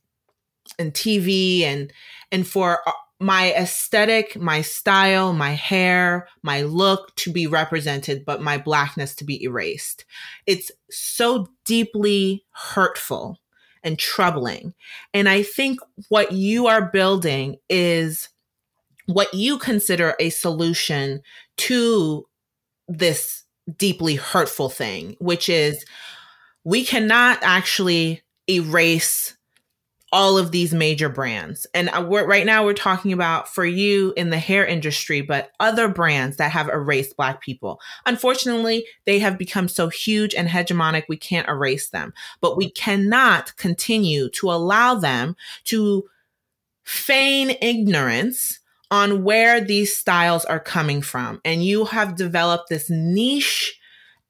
and 0.79 0.93
TV 0.95 1.63
and 1.63 1.93
and 2.33 2.47
for 2.47 2.81
my 3.21 3.53
aesthetic, 3.53 4.37
my 4.37 4.63
style, 4.63 5.33
my 5.33 5.51
hair, 5.51 6.29
my 6.43 6.63
look 6.63 7.15
to 7.17 7.33
be 7.33 7.47
represented, 7.47 8.25
but 8.25 8.41
my 8.41 8.59
blackness 8.59 9.15
to 9.17 9.25
be 9.25 9.43
erased. 9.43 10.05
It's 10.47 10.71
so 10.91 11.49
deeply 11.65 12.45
hurtful 12.53 13.41
and 13.83 13.99
troubling. 13.99 14.75
And 15.13 15.29
I 15.29 15.43
think 15.43 15.81
what 16.09 16.33
you 16.33 16.67
are 16.69 16.91
building 16.91 17.57
is 17.69 18.29
what 19.07 19.33
you 19.35 19.59
consider 19.59 20.15
a 20.21 20.31
solution 20.31 21.23
to 21.57 22.27
this 22.87 23.45
deeply 23.79 24.15
hurtful 24.15 24.69
thing, 24.69 25.17
which 25.19 25.49
is 25.49 25.85
we 26.65 26.85
cannot 26.85 27.39
actually 27.43 28.23
erase 28.49 29.38
all 30.11 30.39
of 30.39 30.53
these 30.53 30.73
major 30.73 31.09
brands. 31.09 31.67
And 31.75 31.91
uh, 31.91 32.03
right 32.03 32.47
now 32.47 32.65
we're 32.65 32.73
talking 32.73 33.13
about 33.13 33.49
for 33.49 33.67
you 33.67 34.15
in 34.17 34.31
the 34.31 34.39
hair 34.39 34.65
industry, 34.65 35.21
but 35.21 35.51
other 35.61 35.89
brands 35.89 36.39
that 36.39 36.51
have 36.51 36.69
erased 36.69 37.17
Black 37.17 37.43
people. 37.43 37.81
Unfortunately, 38.07 38.87
they 39.05 39.19
have 39.19 39.37
become 39.37 39.69
so 39.69 39.89
huge 39.89 40.35
and 40.35 40.49
hegemonic, 40.49 41.05
we 41.09 41.17
can't 41.17 41.49
erase 41.49 41.91
them. 41.91 42.15
But 42.41 42.57
we 42.57 42.71
cannot 42.71 43.57
continue 43.57 44.31
to 44.31 44.51
allow 44.51 44.95
them 44.95 45.37
to 45.65 46.09
feign 46.85 47.57
ignorance 47.61 48.61
on 48.91 49.23
where 49.23 49.61
these 49.61 49.95
styles 49.95 50.47
are 50.47 50.61
coming 50.61 51.03
from. 51.03 51.41
And 51.45 51.63
you 51.63 51.85
have 51.85 52.17
developed 52.17 52.71
this 52.71 52.89
niche 52.89 53.78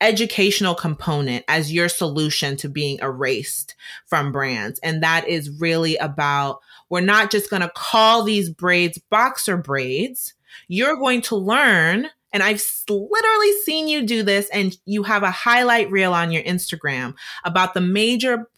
educational 0.01 0.75
component 0.75 1.45
as 1.49 1.73
your 1.73 1.89
solution 1.89 2.57
to 2.57 2.69
being 2.69 2.99
erased 3.01 3.75
from 4.07 4.33
brands. 4.33 4.79
And 4.81 5.03
that 5.03 5.27
is 5.29 5.51
really 5.61 5.97
about 5.97 6.61
we're 6.91 7.01
not 7.01 7.31
just 7.31 7.51
going 7.51 7.63
to 7.63 7.73
call 7.75 8.23
these 8.23 8.49
braids 8.49 8.99
boxer 9.11 9.57
braids. 9.57 10.35
You're 10.69 10.97
going 10.97 11.23
to 11.23 11.37
learn, 11.37 12.09
and 12.33 12.43
I've 12.43 12.65
literally 12.89 13.53
seen 13.65 13.89
you 13.89 14.07
do 14.07 14.23
this, 14.23 14.49
and 14.51 14.77
you 14.87 15.03
have 15.03 15.23
a 15.23 15.31
highlight 15.31 15.91
reel 15.91 16.13
on 16.13 16.33
your 16.33 16.43
Instagram 16.43 17.15
about 17.45 17.75
the 17.75 17.81
major 17.81 18.49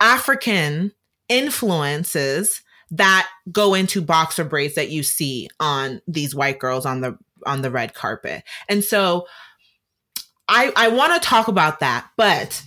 African 0.00 0.92
influences 1.28 2.62
that 2.90 3.28
go 3.50 3.72
into 3.72 4.02
boxer 4.02 4.44
braids 4.44 4.74
that 4.74 4.90
you 4.90 5.02
see 5.02 5.48
on 5.58 6.02
these 6.06 6.34
white 6.34 6.58
girls 6.58 6.84
on 6.84 7.00
the 7.00 7.16
on 7.46 7.62
the 7.62 7.70
red 7.70 7.94
carpet. 7.94 8.44
And 8.68 8.84
so 8.84 9.26
I, 10.48 10.72
I 10.76 10.88
want 10.88 11.14
to 11.14 11.28
talk 11.28 11.48
about 11.48 11.80
that, 11.80 12.08
but 12.16 12.62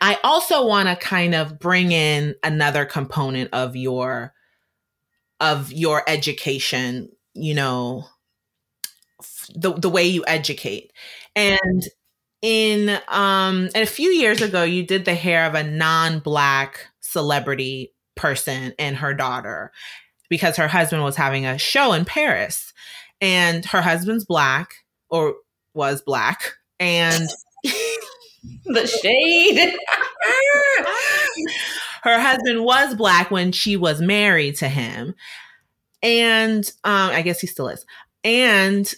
I 0.00 0.18
also 0.22 0.66
want 0.66 0.88
to 0.88 0.96
kind 0.96 1.34
of 1.34 1.58
bring 1.58 1.92
in 1.92 2.34
another 2.42 2.84
component 2.84 3.50
of 3.52 3.76
your 3.76 4.32
of 5.40 5.72
your 5.72 6.02
education, 6.06 7.10
you 7.34 7.54
know, 7.54 8.04
the 9.54 9.72
the 9.72 9.88
way 9.88 10.06
you 10.06 10.24
educate. 10.26 10.92
And 11.34 11.84
in 12.42 12.90
um 13.08 13.68
and 13.74 13.82
a 13.82 13.86
few 13.86 14.10
years 14.10 14.42
ago 14.42 14.64
you 14.64 14.84
did 14.84 15.04
the 15.04 15.14
hair 15.14 15.46
of 15.46 15.54
a 15.54 15.62
non-black 15.62 16.88
celebrity 17.00 17.94
person 18.16 18.74
and 18.80 18.96
her 18.96 19.14
daughter 19.14 19.70
because 20.28 20.56
her 20.56 20.66
husband 20.66 21.04
was 21.04 21.14
having 21.14 21.46
a 21.46 21.58
show 21.58 21.92
in 21.92 22.04
Paris 22.04 22.72
and 23.20 23.64
her 23.66 23.80
husband's 23.80 24.24
black 24.24 24.74
or 25.08 25.36
was 25.74 26.02
black 26.02 26.54
and 26.82 27.28
the 28.64 28.86
shade. 28.86 29.74
her 32.02 32.20
husband 32.20 32.64
was 32.64 32.96
black 32.96 33.30
when 33.30 33.52
she 33.52 33.76
was 33.76 34.00
married 34.00 34.56
to 34.56 34.68
him. 34.68 35.14
And 36.02 36.64
um, 36.82 37.10
I 37.10 37.22
guess 37.22 37.40
he 37.40 37.46
still 37.46 37.68
is. 37.68 37.86
And 38.24 38.92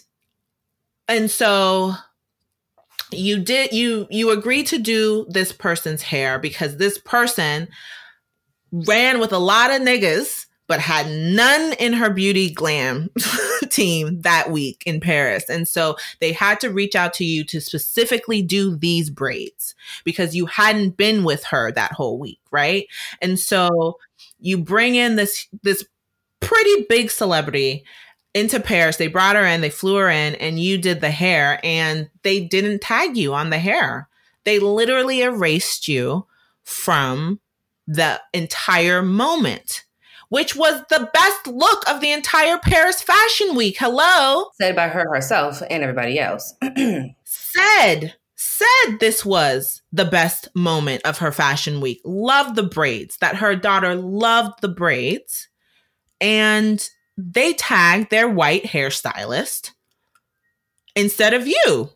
and 1.07 1.29
so 1.29 1.93
you 3.11 3.39
did 3.39 3.71
you 3.71 4.07
you 4.09 4.31
agreed 4.31 4.65
to 4.67 4.79
do 4.79 5.27
this 5.29 5.51
person's 5.51 6.01
hair 6.01 6.39
because 6.39 6.77
this 6.77 6.97
person 6.97 7.67
ran 8.71 9.19
with 9.19 9.31
a 9.31 9.37
lot 9.37 9.69
of 9.69 9.81
niggas 9.81 10.47
but 10.67 10.79
had 10.79 11.07
none 11.07 11.73
in 11.73 11.93
her 11.93 12.09
beauty 12.09 12.51
glam 12.51 13.09
team 13.69 14.21
that 14.21 14.51
week 14.51 14.81
in 14.85 14.99
Paris. 14.99 15.49
And 15.49 15.67
so 15.67 15.95
they 16.19 16.31
had 16.31 16.59
to 16.61 16.71
reach 16.71 16.95
out 16.95 17.13
to 17.15 17.25
you 17.25 17.43
to 17.45 17.61
specifically 17.61 18.41
do 18.41 18.75
these 18.75 19.09
braids 19.09 19.75
because 20.03 20.35
you 20.35 20.47
hadn't 20.47 20.97
been 20.97 21.23
with 21.23 21.43
her 21.45 21.71
that 21.71 21.91
whole 21.91 22.17
week, 22.17 22.39
right? 22.51 22.87
And 23.21 23.39
so 23.39 23.99
you 24.39 24.57
bring 24.57 24.95
in 24.95 25.15
this 25.15 25.47
this 25.61 25.85
pretty 26.39 26.85
big 26.89 27.11
celebrity 27.11 27.85
into 28.33 28.59
Paris. 28.59 28.97
They 28.97 29.07
brought 29.07 29.35
her 29.35 29.45
in, 29.45 29.61
they 29.61 29.69
flew 29.69 29.95
her 29.95 30.09
in, 30.09 30.35
and 30.35 30.59
you 30.59 30.77
did 30.77 31.01
the 31.01 31.11
hair, 31.11 31.59
and 31.63 32.09
they 32.23 32.43
didn't 32.43 32.81
tag 32.81 33.17
you 33.17 33.33
on 33.33 33.49
the 33.49 33.57
hair. 33.57 34.09
They 34.43 34.59
literally 34.59 35.21
erased 35.21 35.87
you 35.87 36.27
from 36.63 37.39
the 37.87 38.21
entire 38.33 39.01
moment 39.01 39.84
which 40.29 40.55
was 40.55 40.81
the 40.89 41.09
best 41.13 41.47
look 41.47 41.87
of 41.89 42.01
the 42.01 42.11
entire 42.11 42.57
Paris 42.57 43.01
Fashion 43.01 43.55
Week. 43.55 43.77
Hello. 43.79 44.49
Said 44.55 44.75
by 44.75 44.87
her 44.87 45.13
herself 45.13 45.61
and 45.69 45.83
everybody 45.83 46.19
else. 46.19 46.53
said, 47.23 48.15
said 48.35 48.99
this 48.99 49.25
was 49.25 49.81
the 49.91 50.05
best 50.05 50.47
moment 50.55 51.01
of 51.05 51.19
her 51.19 51.31
fashion 51.31 51.81
week. 51.81 52.01
Loved 52.03 52.55
the 52.55 52.63
braids, 52.63 53.17
that 53.17 53.37
her 53.37 53.55
daughter 53.55 53.95
loved 53.95 54.61
the 54.61 54.67
braids. 54.67 55.47
And 56.21 56.87
they 57.17 57.53
tagged 57.53 58.09
their 58.09 58.27
white 58.27 58.63
hairstylist 58.63 59.71
instead 60.95 61.33
of 61.33 61.47
you 61.47 61.89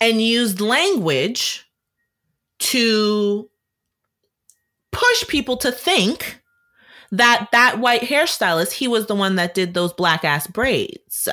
and 0.00 0.22
used 0.22 0.60
language 0.60 1.66
to 2.58 3.50
push 4.90 5.26
people 5.26 5.56
to 5.56 5.72
think 5.72 6.41
that 7.12 7.48
that 7.52 7.78
white 7.78 8.00
hairstylist, 8.00 8.72
he 8.72 8.88
was 8.88 9.06
the 9.06 9.14
one 9.14 9.36
that 9.36 9.54
did 9.54 9.74
those 9.74 9.92
black 9.92 10.24
ass 10.24 10.46
braids. 10.46 11.28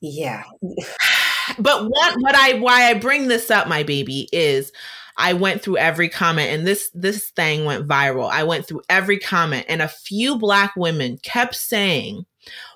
Yeah. 0.00 0.42
but 1.58 1.88
what 1.88 2.14
what 2.20 2.34
I 2.34 2.54
why 2.54 2.90
I 2.90 2.94
bring 2.94 3.28
this 3.28 3.50
up, 3.50 3.68
my 3.68 3.84
baby, 3.84 4.28
is 4.32 4.72
I 5.16 5.34
went 5.34 5.62
through 5.62 5.76
every 5.76 6.08
comment 6.08 6.50
and 6.50 6.66
this 6.66 6.90
this 6.92 7.30
thing 7.30 7.64
went 7.64 7.86
viral. 7.86 8.28
I 8.28 8.42
went 8.42 8.66
through 8.66 8.82
every 8.90 9.18
comment 9.18 9.66
and 9.68 9.80
a 9.80 9.88
few 9.88 10.36
black 10.38 10.74
women 10.76 11.18
kept 11.22 11.54
saying, 11.54 12.26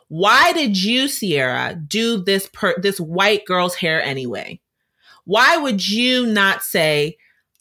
"Why 0.06 0.52
did 0.52 0.80
you, 0.80 1.08
Ciara, 1.08 1.74
do 1.74 2.22
this 2.22 2.48
per 2.52 2.80
this 2.80 3.00
white 3.00 3.44
girl's 3.44 3.74
hair 3.74 4.00
anyway? 4.00 4.60
Why 5.24 5.56
would 5.56 5.86
you 5.86 6.26
not 6.26 6.62
say, 6.62 7.16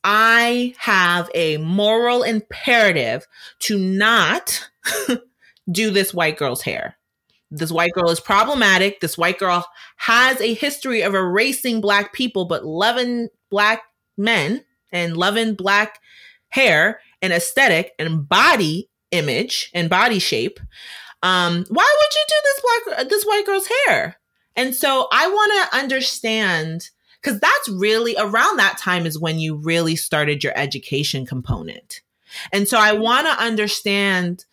I 0.08 0.76
have 0.78 1.32
a 1.34 1.58
moral 1.58 2.22
imperative 2.22 3.26
to 3.62 3.80
not 3.80 4.70
do 5.72 5.90
this 5.90 6.14
white 6.14 6.38
girl's 6.38 6.62
hair. 6.62 6.96
This 7.50 7.72
white 7.72 7.92
girl 7.94 8.12
is 8.12 8.20
problematic. 8.20 9.00
This 9.00 9.18
white 9.18 9.40
girl 9.40 9.66
has 9.98 10.40
a 10.40 10.54
history 10.54 11.02
of 11.02 11.16
erasing 11.16 11.82
black 11.82 12.14
people, 12.14 12.46
but 12.46 12.66
loving 12.66 13.30
black 13.50 13.82
men 14.16 14.64
and 14.92 15.18
loving 15.18 15.56
black 15.56 16.00
hair 16.50 17.00
and 17.22 17.34
aesthetic 17.34 17.94
and 17.98 18.30
body 18.30 18.90
image 19.10 19.72
and 19.74 19.90
body 19.90 20.20
shape. 20.20 20.60
Um, 21.24 21.66
why 21.70 21.96
would 22.00 22.16
you 22.16 22.26
do 22.28 22.36
this 22.44 22.62
black 22.62 23.10
this 23.10 23.24
white 23.24 23.46
girl's 23.48 23.70
hair? 23.88 24.18
And 24.56 24.76
so 24.76 25.08
I 25.12 25.28
want 25.28 25.70
to 25.72 25.78
understand 25.78 26.92
because 27.26 27.40
that's 27.40 27.70
really 27.70 28.16
around 28.20 28.58
that 28.58 28.78
time 28.78 29.08
is 29.08 29.20
when 29.20 29.40
you 29.40 29.56
really 29.56 29.96
started 29.96 30.44
your 30.44 30.54
education 30.56 31.26
component. 31.26 32.02
And 32.54 32.68
so 32.68 32.78
I 32.78 32.94
want 32.94 33.26
to 33.26 33.44
understand 33.44 34.46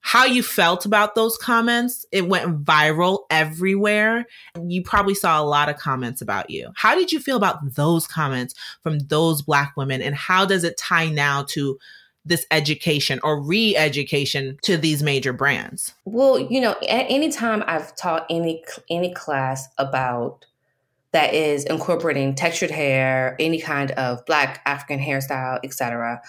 how 0.00 0.26
you 0.26 0.42
felt 0.42 0.84
about 0.84 1.14
those 1.14 1.38
comments. 1.38 2.04
It 2.12 2.28
went 2.28 2.64
viral 2.64 3.20
everywhere. 3.30 4.26
You 4.62 4.82
probably 4.82 5.14
saw 5.14 5.40
a 5.40 5.44
lot 5.44 5.68
of 5.68 5.76
comments 5.76 6.20
about 6.20 6.50
you. 6.50 6.70
How 6.74 6.94
did 6.94 7.10
you 7.10 7.20
feel 7.20 7.36
about 7.36 7.74
those 7.74 8.06
comments 8.06 8.54
from 8.82 8.98
those 8.98 9.40
Black 9.40 9.72
women? 9.76 10.02
And 10.02 10.14
how 10.14 10.44
does 10.44 10.64
it 10.64 10.78
tie 10.78 11.08
now 11.08 11.44
to 11.50 11.78
this 12.24 12.46
education 12.50 13.18
or 13.22 13.40
re 13.42 13.76
education 13.76 14.58
to 14.62 14.76
these 14.76 15.02
major 15.02 15.32
brands? 15.32 15.94
Well, 16.04 16.38
you 16.38 16.60
know, 16.60 16.72
at 16.88 17.06
any 17.08 17.30
time 17.30 17.64
I've 17.66 17.96
taught 17.96 18.26
any 18.28 18.62
any 18.90 19.14
class 19.14 19.68
about 19.78 20.44
that 21.12 21.34
is 21.34 21.64
incorporating 21.64 22.34
textured 22.34 22.70
hair, 22.70 23.36
any 23.38 23.60
kind 23.60 23.90
of 23.92 24.24
black 24.26 24.62
African 24.64 25.00
hairstyle, 25.00 25.58
etc. 25.64 26.22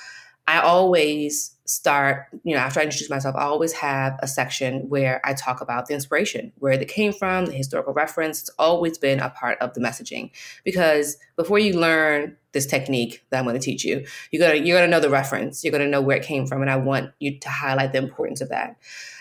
I 0.48 0.60
always 0.60 1.56
start, 1.66 2.26
you 2.44 2.54
know, 2.54 2.60
after 2.60 2.80
I 2.80 2.84
introduce 2.84 3.10
myself, 3.10 3.36
I 3.36 3.44
always 3.44 3.72
have 3.74 4.20
a 4.22 4.28
section 4.28 4.90
where 4.90 5.22
I 5.24 5.34
talk 5.34 5.62
about 5.62 5.86
the 5.86 5.94
inspiration, 5.94 6.52
where 6.58 6.74
it 6.74 6.86
came 6.88 7.14
from, 7.14 7.46
the 7.46 7.54
historical 7.54 7.94
reference. 7.94 8.42
It's 8.42 8.50
always 8.60 8.98
been 8.98 9.20
a 9.20 9.30
part 9.30 9.58
of 9.60 9.74
the 9.74 9.80
messaging 9.80 10.32
because 10.66 11.18
before 11.38 11.60
you 11.60 11.80
learn 11.80 12.36
this 12.52 12.66
technique 12.66 13.24
that 13.30 13.40
I'm 13.40 13.46
going 13.46 13.58
to 13.58 13.64
teach 13.64 13.86
you, 13.86 14.06
you 14.32 14.40
gotta 14.40 14.60
you're 14.60 14.78
gonna 14.78 14.92
know 14.92 15.00
the 15.00 15.10
reference, 15.10 15.64
you're 15.64 15.72
gonna 15.72 15.88
know 15.88 16.02
where 16.02 16.18
it 16.18 16.24
came 16.24 16.46
from, 16.46 16.62
and 16.62 16.70
I 16.70 16.76
want 16.76 17.12
you 17.20 17.40
to 17.40 17.50
highlight 17.50 17.94
the 17.94 18.00
importance 18.00 18.42
of 18.42 18.50
that. 18.50 18.76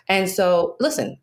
And 0.09 0.29
so, 0.29 0.77
listen, 0.81 1.19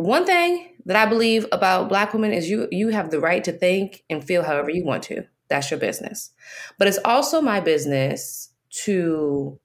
one 0.00 0.24
thing 0.26 0.70
that 0.86 0.96
I 0.96 1.08
believe 1.08 1.46
about 1.52 1.88
black 1.88 2.12
women 2.12 2.32
is 2.32 2.48
you 2.48 2.68
you 2.70 2.88
have 2.88 3.10
the 3.10 3.20
right 3.20 3.44
to 3.44 3.52
think 3.52 4.02
and 4.08 4.24
feel 4.24 4.42
however 4.42 4.70
you 4.70 4.84
want 4.84 5.02
to. 5.04 5.24
That's 5.48 5.70
your 5.70 5.80
business. 5.80 6.30
But 6.78 6.88
it's 6.88 6.98
also 7.04 7.40
my 7.40 7.60
business 7.60 8.50
to 8.84 9.58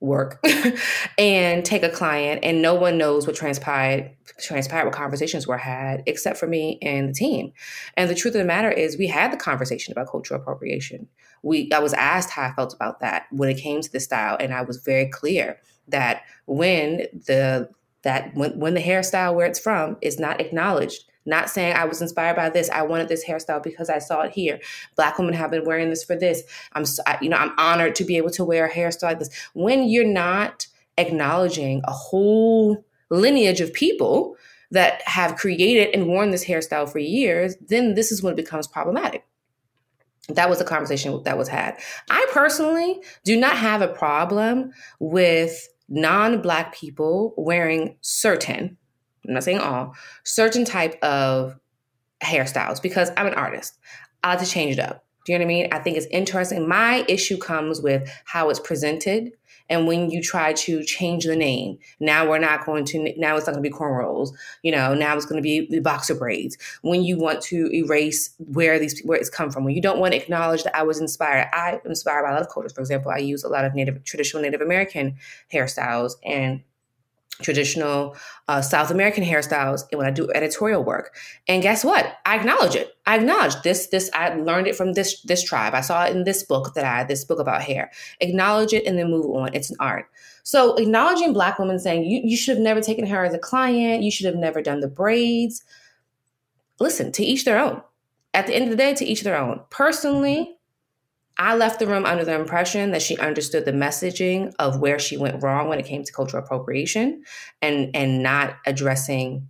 work 0.00 0.44
and 1.18 1.64
take 1.64 1.84
a 1.84 1.88
client 1.88 2.40
and 2.42 2.60
no 2.60 2.74
one 2.74 2.98
knows 2.98 3.24
what 3.24 3.36
transpired 3.36 4.10
transpired 4.40 4.84
what 4.84 4.92
conversations 4.92 5.46
were 5.46 5.56
had 5.56 6.02
except 6.06 6.38
for 6.38 6.48
me 6.48 6.76
and 6.82 7.08
the 7.08 7.12
team 7.12 7.52
and 7.96 8.10
the 8.10 8.14
truth 8.14 8.34
of 8.34 8.40
the 8.40 8.44
matter 8.44 8.68
is 8.68 8.98
we 8.98 9.06
had 9.06 9.32
the 9.32 9.36
conversation 9.36 9.92
about 9.92 10.10
cultural 10.10 10.40
appropriation 10.40 11.06
we 11.44 11.70
i 11.72 11.78
was 11.78 11.92
asked 11.94 12.30
how 12.30 12.42
i 12.42 12.52
felt 12.54 12.74
about 12.74 12.98
that 12.98 13.26
when 13.30 13.48
it 13.48 13.56
came 13.56 13.80
to 13.80 13.92
the 13.92 14.00
style 14.00 14.36
and 14.40 14.52
i 14.52 14.60
was 14.60 14.78
very 14.78 15.08
clear 15.08 15.56
that 15.86 16.22
when 16.46 17.06
the 17.26 17.68
that 18.02 18.34
when, 18.34 18.58
when 18.58 18.74
the 18.74 18.80
hairstyle 18.80 19.34
where 19.34 19.46
it's 19.46 19.58
from 19.58 19.96
is 20.00 20.18
not 20.18 20.40
acknowledged 20.40 21.04
not 21.24 21.48
saying 21.48 21.74
I 21.74 21.84
was 21.84 22.02
inspired 22.02 22.36
by 22.36 22.50
this. 22.50 22.68
I 22.70 22.82
wanted 22.82 23.08
this 23.08 23.24
hairstyle 23.24 23.62
because 23.62 23.88
I 23.88 23.98
saw 23.98 24.22
it 24.22 24.32
here. 24.32 24.60
Black 24.96 25.18
women 25.18 25.34
have 25.34 25.50
been 25.50 25.64
wearing 25.64 25.90
this 25.90 26.04
for 26.04 26.16
this. 26.16 26.42
I'm, 26.72 26.84
you 27.20 27.28
know, 27.28 27.36
I'm 27.36 27.52
honored 27.58 27.94
to 27.96 28.04
be 28.04 28.16
able 28.16 28.30
to 28.30 28.44
wear 28.44 28.66
a 28.66 28.70
hairstyle 28.70 29.04
like 29.04 29.18
this. 29.18 29.30
When 29.54 29.84
you're 29.88 30.04
not 30.04 30.66
acknowledging 30.98 31.82
a 31.84 31.92
whole 31.92 32.84
lineage 33.10 33.60
of 33.60 33.72
people 33.72 34.36
that 34.70 35.02
have 35.02 35.36
created 35.36 35.94
and 35.94 36.08
worn 36.08 36.30
this 36.30 36.44
hairstyle 36.44 36.90
for 36.90 36.98
years, 36.98 37.56
then 37.60 37.94
this 37.94 38.10
is 38.10 38.22
when 38.22 38.32
it 38.32 38.36
becomes 38.36 38.66
problematic. 38.66 39.24
That 40.28 40.48
was 40.48 40.60
a 40.60 40.64
conversation 40.64 41.20
that 41.24 41.36
was 41.36 41.48
had. 41.48 41.78
I 42.10 42.26
personally 42.32 43.02
do 43.24 43.38
not 43.38 43.56
have 43.56 43.82
a 43.82 43.88
problem 43.88 44.72
with 44.98 45.68
non 45.92 46.42
Black 46.42 46.74
people 46.74 47.34
wearing 47.36 47.96
certain 48.00 48.76
I'm 49.26 49.34
not 49.34 49.44
saying 49.44 49.58
all, 49.58 49.94
certain 50.24 50.64
type 50.64 51.02
of 51.02 51.56
hairstyles 52.22 52.82
because 52.82 53.10
I'm 53.16 53.26
an 53.26 53.34
artist. 53.34 53.78
I 54.22 54.30
like 54.30 54.40
to 54.40 54.50
change 54.50 54.78
it 54.78 54.80
up. 54.80 55.04
Do 55.24 55.32
you 55.32 55.38
know 55.38 55.44
what 55.44 55.52
I 55.52 55.54
mean? 55.54 55.68
I 55.72 55.78
think 55.78 55.96
it's 55.96 56.06
interesting. 56.06 56.68
My 56.68 57.04
issue 57.08 57.38
comes 57.38 57.80
with 57.80 58.10
how 58.24 58.50
it's 58.50 58.58
presented. 58.58 59.32
And 59.72 59.86
when 59.86 60.10
you 60.10 60.22
try 60.22 60.52
to 60.52 60.84
change 60.84 61.24
the 61.24 61.34
name, 61.34 61.78
now 61.98 62.28
we're 62.28 62.38
not 62.38 62.66
going 62.66 62.84
to, 62.84 63.18
now 63.18 63.38
it's 63.38 63.46
not 63.46 63.54
going 63.54 63.64
to 63.64 63.70
be 63.70 63.74
cornrows. 63.74 64.28
You 64.62 64.70
know, 64.70 64.92
now 64.92 65.16
it's 65.16 65.24
going 65.24 65.38
to 65.38 65.42
be 65.42 65.66
the 65.66 65.80
boxer 65.80 66.14
braids. 66.14 66.58
When 66.82 67.02
you 67.02 67.16
want 67.16 67.40
to 67.44 67.74
erase 67.74 68.34
where 68.36 68.78
these, 68.78 69.00
where 69.00 69.18
it's 69.18 69.30
come 69.30 69.50
from, 69.50 69.64
when 69.64 69.74
you 69.74 69.80
don't 69.80 69.98
want 69.98 70.12
to 70.12 70.20
acknowledge 70.20 70.64
that 70.64 70.76
I 70.76 70.82
was 70.82 71.00
inspired, 71.00 71.48
I 71.54 71.80
inspired 71.86 72.24
by 72.24 72.28
a 72.28 72.32
lot 72.34 72.42
of 72.42 72.50
cultures. 72.50 72.74
For 72.74 72.82
example, 72.82 73.12
I 73.12 73.16
use 73.16 73.44
a 73.44 73.48
lot 73.48 73.64
of 73.64 73.74
Native, 73.74 74.04
traditional 74.04 74.42
Native 74.42 74.60
American 74.60 75.16
hairstyles 75.50 76.16
and 76.22 76.62
traditional 77.42 78.16
uh, 78.48 78.62
South 78.62 78.90
American 78.90 79.24
hairstyles 79.24 79.82
and 79.90 79.98
when 79.98 80.06
I 80.06 80.10
do 80.10 80.30
editorial 80.34 80.82
work. 80.82 81.16
And 81.48 81.62
guess 81.62 81.84
what? 81.84 82.16
I 82.24 82.36
acknowledge 82.36 82.74
it. 82.74 82.94
I 83.06 83.16
acknowledge 83.16 83.60
this. 83.62 83.88
This 83.88 84.10
I 84.14 84.34
learned 84.34 84.66
it 84.66 84.76
from 84.76 84.94
this 84.94 85.20
this 85.22 85.42
tribe. 85.42 85.74
I 85.74 85.80
saw 85.80 86.04
it 86.04 86.14
in 86.14 86.24
this 86.24 86.42
book 86.42 86.74
that 86.74 86.84
I 86.84 86.98
had 86.98 87.08
this 87.08 87.24
book 87.24 87.38
about 87.38 87.62
hair. 87.62 87.90
Acknowledge 88.20 88.72
it 88.72 88.86
and 88.86 88.98
then 88.98 89.10
move 89.10 89.26
on. 89.26 89.54
It's 89.54 89.70
an 89.70 89.76
art. 89.80 90.06
So 90.42 90.76
acknowledging 90.76 91.32
Black 91.32 91.58
women 91.58 91.78
saying 91.78 92.04
you 92.04 92.20
you 92.24 92.36
should 92.36 92.56
have 92.56 92.62
never 92.62 92.80
taken 92.80 93.06
her 93.06 93.24
as 93.24 93.34
a 93.34 93.38
client. 93.38 94.02
You 94.02 94.10
should 94.10 94.26
have 94.26 94.36
never 94.36 94.62
done 94.62 94.80
the 94.80 94.88
braids. 94.88 95.62
Listen, 96.80 97.12
to 97.12 97.22
each 97.22 97.44
their 97.44 97.58
own. 97.58 97.82
At 98.34 98.46
the 98.46 98.54
end 98.54 98.64
of 98.64 98.70
the 98.70 98.76
day, 98.76 98.94
to 98.94 99.04
each 99.04 99.22
their 99.22 99.36
own. 99.36 99.60
Personally, 99.70 100.56
I 101.42 101.56
left 101.56 101.80
the 101.80 101.88
room 101.88 102.06
under 102.06 102.24
the 102.24 102.36
impression 102.36 102.92
that 102.92 103.02
she 103.02 103.18
understood 103.18 103.64
the 103.64 103.72
messaging 103.72 104.54
of 104.60 104.78
where 104.78 105.00
she 105.00 105.16
went 105.16 105.42
wrong 105.42 105.68
when 105.68 105.80
it 105.80 105.86
came 105.86 106.04
to 106.04 106.12
cultural 106.12 106.44
appropriation 106.44 107.24
and 107.60 107.90
and 107.94 108.22
not 108.22 108.58
addressing 108.64 109.48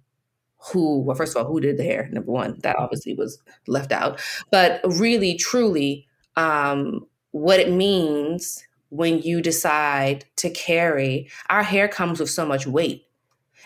who 0.57 1.01
well 1.01 1.15
first 1.15 1.37
of 1.37 1.45
all 1.45 1.53
who 1.53 1.61
did 1.61 1.77
the 1.77 1.85
hair 1.85 2.09
number 2.11 2.33
one 2.33 2.59
that 2.63 2.77
obviously 2.79 3.13
was 3.13 3.39
left 3.67 3.93
out. 3.93 4.23
But 4.51 4.81
really 4.87 5.35
truly 5.37 6.07
um, 6.37 7.07
what 7.33 7.61
it 7.61 7.71
means 7.71 8.65
when 8.89 9.21
you 9.21 9.43
decide 9.43 10.25
to 10.37 10.49
carry 10.49 11.29
our 11.51 11.63
hair 11.63 11.89
comes 11.89 12.21
with 12.21 12.31
so 12.31 12.47
much 12.47 12.67
weight. 12.67 13.05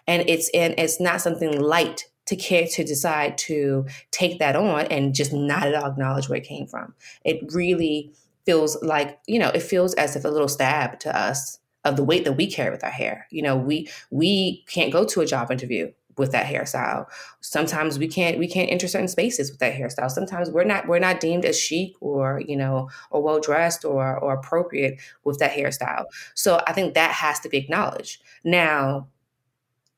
And 0.08 0.28
it's 0.28 0.50
and 0.52 0.74
it's 0.78 1.00
not 1.00 1.20
something 1.20 1.60
light 1.60 2.06
to 2.26 2.36
care 2.36 2.66
to 2.66 2.84
decide 2.84 3.38
to 3.38 3.86
take 4.10 4.38
that 4.38 4.56
on 4.56 4.86
and 4.86 5.14
just 5.14 5.32
not 5.32 5.66
at 5.66 5.74
all 5.74 5.90
acknowledge 5.90 6.28
where 6.28 6.38
it 6.38 6.44
came 6.44 6.66
from. 6.66 6.94
It 7.24 7.52
really 7.52 8.12
feels 8.44 8.80
like, 8.82 9.18
you 9.26 9.38
know, 9.38 9.48
it 9.48 9.62
feels 9.62 9.94
as 9.94 10.16
if 10.16 10.24
a 10.24 10.28
little 10.28 10.48
stab 10.48 11.00
to 11.00 11.16
us 11.16 11.58
of 11.84 11.96
the 11.96 12.04
weight 12.04 12.24
that 12.24 12.32
we 12.32 12.50
carry 12.50 12.70
with 12.70 12.84
our 12.84 12.90
hair. 12.90 13.26
You 13.30 13.42
know, 13.42 13.56
we 13.56 13.88
we 14.10 14.64
can't 14.68 14.92
go 14.92 15.04
to 15.04 15.20
a 15.20 15.26
job 15.26 15.50
interview 15.50 15.92
with 16.18 16.32
that 16.32 16.46
hairstyle. 16.46 17.06
Sometimes 17.40 17.98
we 17.98 18.08
can't 18.08 18.38
we 18.38 18.48
can't 18.48 18.70
enter 18.70 18.88
certain 18.88 19.08
spaces 19.08 19.50
with 19.50 19.60
that 19.60 19.74
hairstyle. 19.74 20.10
Sometimes 20.10 20.50
we're 20.50 20.64
not 20.64 20.88
we're 20.88 20.98
not 20.98 21.20
deemed 21.20 21.44
as 21.44 21.58
chic 21.58 21.94
or 22.00 22.42
you 22.46 22.56
know 22.56 22.88
or 23.10 23.22
well 23.22 23.40
dressed 23.40 23.84
or 23.84 24.18
or 24.18 24.34
appropriate 24.34 25.00
with 25.24 25.38
that 25.38 25.52
hairstyle. 25.52 26.06
So 26.34 26.60
I 26.66 26.72
think 26.72 26.94
that 26.94 27.12
has 27.12 27.40
to 27.40 27.48
be 27.48 27.58
acknowledged. 27.58 28.22
Now, 28.44 29.08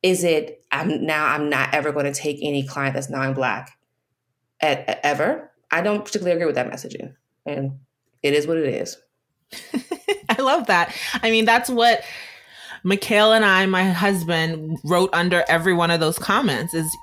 is 0.03 0.25
it 0.25 0.65
i'm 0.71 1.05
now 1.05 1.27
i'm 1.27 1.49
not 1.49 1.75
ever 1.75 1.93
going 1.93 2.05
to 2.05 2.15
take 2.15 2.39
any 2.43 2.67
client 2.67 2.95
that's 2.95 3.11
non-black 3.11 3.79
at, 4.61 4.89
at, 4.89 5.01
ever? 5.03 5.51
I 5.71 5.83
don't 5.83 6.05
particularly 6.05 6.33
agree 6.33 6.47
with 6.47 6.55
that 6.55 6.71
messaging 6.71 7.15
and 7.47 7.79
it 8.23 8.35
is 8.35 8.47
what 8.47 8.57
it 8.59 8.67
is. 8.67 8.97
I 10.29 10.41
love 10.41 10.67
that. 10.67 10.95
I 11.23 11.31
mean 11.31 11.45
that's 11.45 11.71
what 11.71 12.03
Mikhail 12.85 13.33
and 13.33 13.45
I, 13.45 13.67
my 13.67 13.85
husband, 13.85 14.79
wrote 14.85 15.11
under 15.13 15.45
every 15.49 15.75
one 15.75 15.91
of 15.91 16.01
those 16.01 16.19
comments 16.19 16.75
is 16.75 16.97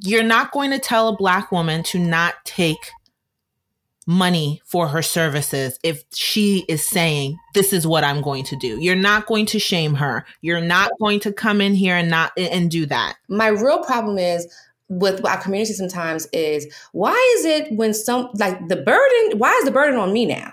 you're 0.00 0.22
not 0.22 0.52
going 0.52 0.70
to 0.70 0.78
tell 0.78 1.08
a 1.08 1.16
black 1.16 1.50
woman 1.50 1.82
to 1.84 1.98
not 1.98 2.34
take 2.44 2.90
money 4.06 4.60
for 4.64 4.88
her 4.88 5.02
services 5.02 5.78
if 5.82 6.04
she 6.12 6.64
is 6.68 6.86
saying 6.86 7.38
this 7.54 7.72
is 7.72 7.86
what 7.86 8.04
i'm 8.04 8.20
going 8.20 8.44
to 8.44 8.56
do. 8.56 8.80
You're 8.80 8.96
not 8.96 9.26
going 9.26 9.46
to 9.46 9.58
shame 9.58 9.94
her. 9.94 10.24
You're 10.40 10.60
not 10.60 10.90
going 11.00 11.20
to 11.20 11.32
come 11.32 11.60
in 11.60 11.74
here 11.74 11.96
and 11.96 12.10
not 12.10 12.32
and 12.36 12.70
do 12.70 12.86
that. 12.86 13.16
My 13.28 13.48
real 13.48 13.82
problem 13.84 14.18
is 14.18 14.46
with 14.88 15.24
our 15.24 15.40
community 15.40 15.72
sometimes 15.72 16.26
is 16.32 16.66
why 16.92 17.34
is 17.38 17.44
it 17.44 17.72
when 17.72 17.94
some 17.94 18.28
like 18.34 18.68
the 18.68 18.76
burden 18.76 19.38
why 19.38 19.52
is 19.58 19.64
the 19.64 19.70
burden 19.70 19.98
on 19.98 20.12
me 20.12 20.26
now? 20.26 20.52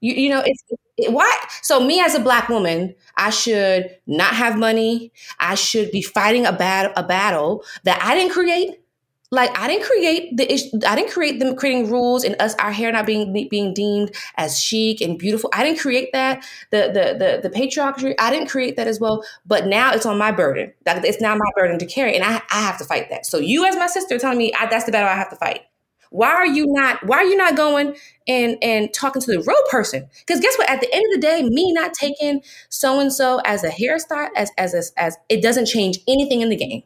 You, 0.00 0.14
you 0.14 0.30
know 0.30 0.42
it's 0.44 0.62
it, 0.96 1.12
why 1.12 1.36
so 1.62 1.80
me 1.80 2.00
as 2.00 2.14
a 2.14 2.20
black 2.20 2.48
woman 2.48 2.94
i 3.16 3.30
should 3.30 3.96
not 4.06 4.34
have 4.34 4.58
money. 4.58 5.12
I 5.40 5.54
should 5.54 5.90
be 5.90 6.02
fighting 6.02 6.46
a 6.46 6.52
bad 6.52 6.92
a 6.96 7.02
battle 7.02 7.64
that 7.84 8.02
i 8.02 8.14
didn't 8.14 8.32
create 8.32 8.81
like 9.32 9.58
I 9.58 9.66
didn't 9.66 9.84
create 9.84 10.36
the. 10.36 10.86
I 10.86 10.94
didn't 10.94 11.10
create 11.10 11.40
them 11.40 11.56
creating 11.56 11.90
rules 11.90 12.22
and 12.22 12.36
us 12.38 12.54
our 12.56 12.70
hair 12.70 12.92
not 12.92 13.06
being 13.06 13.32
being 13.48 13.72
deemed 13.72 14.14
as 14.36 14.60
chic 14.60 15.00
and 15.00 15.18
beautiful. 15.18 15.48
I 15.54 15.64
didn't 15.64 15.78
create 15.80 16.10
that. 16.12 16.44
The 16.70 16.90
the 16.92 17.40
the 17.42 17.48
the 17.48 17.50
patriarchy. 17.50 18.14
I 18.18 18.30
didn't 18.30 18.48
create 18.48 18.76
that 18.76 18.86
as 18.86 19.00
well. 19.00 19.24
But 19.46 19.66
now 19.66 19.94
it's 19.94 20.04
on 20.04 20.18
my 20.18 20.32
burden. 20.32 20.74
It's 20.84 21.20
now 21.22 21.34
my 21.34 21.50
burden 21.56 21.78
to 21.78 21.86
carry, 21.86 22.14
and 22.14 22.22
I 22.22 22.42
I 22.50 22.60
have 22.60 22.76
to 22.78 22.84
fight 22.84 23.08
that. 23.08 23.24
So 23.24 23.38
you 23.38 23.64
as 23.64 23.74
my 23.74 23.86
sister 23.86 24.18
telling 24.18 24.36
me 24.36 24.52
I, 24.52 24.66
that's 24.66 24.84
the 24.84 24.92
battle 24.92 25.08
I 25.08 25.14
have 25.14 25.30
to 25.30 25.36
fight. 25.36 25.62
Why 26.10 26.28
are 26.28 26.46
you 26.46 26.66
not? 26.68 27.02
Why 27.06 27.16
are 27.16 27.24
you 27.24 27.36
not 27.36 27.56
going 27.56 27.96
and 28.28 28.58
and 28.60 28.92
talking 28.92 29.22
to 29.22 29.32
the 29.32 29.38
real 29.40 29.62
person? 29.70 30.10
Because 30.26 30.40
guess 30.40 30.58
what? 30.58 30.68
At 30.68 30.82
the 30.82 30.92
end 30.92 31.04
of 31.06 31.20
the 31.22 31.26
day, 31.26 31.42
me 31.42 31.72
not 31.72 31.94
taking 31.94 32.42
so 32.68 33.00
and 33.00 33.10
so 33.10 33.40
as 33.46 33.64
a 33.64 33.70
hairstyle 33.70 34.28
as 34.36 34.50
as 34.58 34.74
a, 34.74 35.00
as 35.00 35.16
it 35.30 35.40
doesn't 35.42 35.64
change 35.64 36.00
anything 36.06 36.42
in 36.42 36.50
the 36.50 36.56
game. 36.56 36.82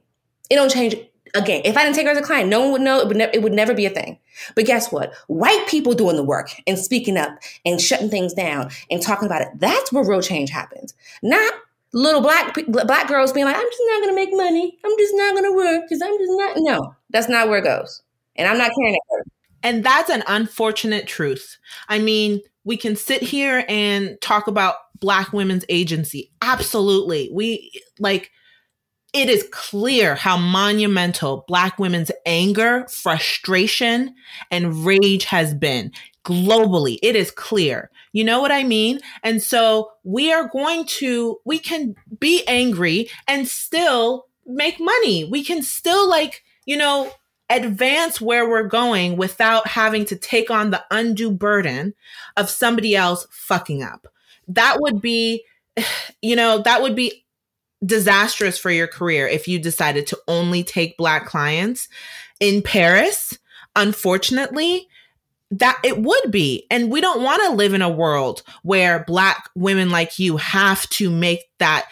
It 0.48 0.54
don't 0.54 0.70
change 0.70 0.94
Again, 1.36 1.62
if 1.64 1.76
I 1.76 1.84
didn't 1.84 1.96
take 1.96 2.06
her 2.06 2.12
as 2.12 2.18
a 2.18 2.22
client, 2.22 2.48
no 2.48 2.62
one 2.62 2.72
would 2.72 2.80
know. 2.82 3.00
It 3.00 3.08
would, 3.08 3.16
ne- 3.16 3.30
it 3.32 3.42
would 3.42 3.52
never 3.52 3.74
be 3.74 3.86
a 3.86 3.90
thing. 3.90 4.18
But 4.54 4.66
guess 4.66 4.90
what? 4.90 5.14
White 5.26 5.66
people 5.68 5.92
doing 5.92 6.16
the 6.16 6.24
work 6.24 6.50
and 6.66 6.78
speaking 6.78 7.16
up 7.16 7.38
and 7.64 7.80
shutting 7.80 8.10
things 8.10 8.34
down 8.34 8.70
and 8.90 9.02
talking 9.02 9.26
about 9.26 9.42
it. 9.42 9.48
That's 9.56 9.92
where 9.92 10.04
real 10.04 10.22
change 10.22 10.50
happens. 10.50 10.94
Not 11.22 11.52
little 11.92 12.20
black 12.20 12.54
black 12.68 13.08
girls 13.08 13.32
being 13.32 13.46
like, 13.46 13.56
I'm 13.56 13.62
just 13.62 13.82
not 13.86 14.02
going 14.02 14.10
to 14.10 14.14
make 14.14 14.30
money. 14.32 14.78
I'm 14.84 14.98
just 14.98 15.14
not 15.14 15.34
going 15.34 15.44
to 15.44 15.56
work 15.56 15.82
because 15.88 16.02
I'm 16.02 16.18
just 16.18 16.32
not. 16.32 16.56
No, 16.58 16.94
that's 17.10 17.28
not 17.28 17.48
where 17.48 17.58
it 17.58 17.64
goes. 17.64 18.02
And 18.36 18.48
I'm 18.48 18.58
not 18.58 18.72
caring 18.74 18.92
that. 18.92 19.24
And 19.62 19.84
that's 19.84 20.10
an 20.10 20.22
unfortunate 20.26 21.06
truth. 21.06 21.58
I 21.88 21.98
mean, 21.98 22.40
we 22.64 22.76
can 22.76 22.96
sit 22.96 23.22
here 23.22 23.64
and 23.68 24.20
talk 24.20 24.46
about 24.46 24.76
black 25.00 25.32
women's 25.32 25.64
agency. 25.68 26.30
Absolutely. 26.42 27.30
We 27.32 27.72
like 27.98 28.30
it 29.16 29.30
is 29.30 29.48
clear 29.50 30.14
how 30.14 30.36
monumental 30.36 31.44
Black 31.48 31.78
women's 31.78 32.10
anger, 32.26 32.86
frustration, 32.88 34.14
and 34.50 34.84
rage 34.84 35.24
has 35.24 35.54
been 35.54 35.90
globally. 36.24 36.98
It 37.02 37.16
is 37.16 37.30
clear. 37.30 37.90
You 38.12 38.24
know 38.24 38.40
what 38.40 38.52
I 38.52 38.62
mean? 38.64 39.00
And 39.22 39.42
so 39.42 39.92
we 40.04 40.32
are 40.32 40.48
going 40.48 40.84
to, 40.98 41.38
we 41.44 41.58
can 41.58 41.94
be 42.18 42.44
angry 42.46 43.08
and 43.26 43.48
still 43.48 44.26
make 44.44 44.78
money. 44.78 45.24
We 45.24 45.42
can 45.42 45.62
still, 45.62 46.08
like, 46.08 46.42
you 46.66 46.76
know, 46.76 47.10
advance 47.48 48.20
where 48.20 48.48
we're 48.48 48.68
going 48.68 49.16
without 49.16 49.68
having 49.68 50.04
to 50.06 50.16
take 50.16 50.50
on 50.50 50.70
the 50.70 50.84
undue 50.90 51.30
burden 51.30 51.94
of 52.36 52.50
somebody 52.50 52.96
else 52.96 53.26
fucking 53.30 53.82
up. 53.82 54.08
That 54.48 54.76
would 54.80 55.00
be, 55.00 55.44
you 56.22 56.36
know, 56.36 56.60
that 56.62 56.82
would 56.82 56.96
be 56.96 57.24
disastrous 57.84 58.58
for 58.58 58.70
your 58.70 58.86
career 58.86 59.26
if 59.26 59.46
you 59.46 59.58
decided 59.58 60.06
to 60.08 60.18
only 60.28 60.62
take 60.62 60.96
black 60.96 61.26
clients 61.26 61.88
in 62.40 62.62
Paris. 62.62 63.38
Unfortunately, 63.74 64.88
that 65.50 65.78
it 65.84 66.00
would 66.02 66.30
be. 66.30 66.66
And 66.70 66.90
we 66.90 67.00
don't 67.00 67.22
want 67.22 67.42
to 67.44 67.52
live 67.52 67.74
in 67.74 67.82
a 67.82 67.90
world 67.90 68.42
where 68.62 69.04
black 69.06 69.48
women 69.54 69.90
like 69.90 70.18
you 70.18 70.36
have 70.38 70.88
to 70.90 71.10
make 71.10 71.44
that 71.58 71.86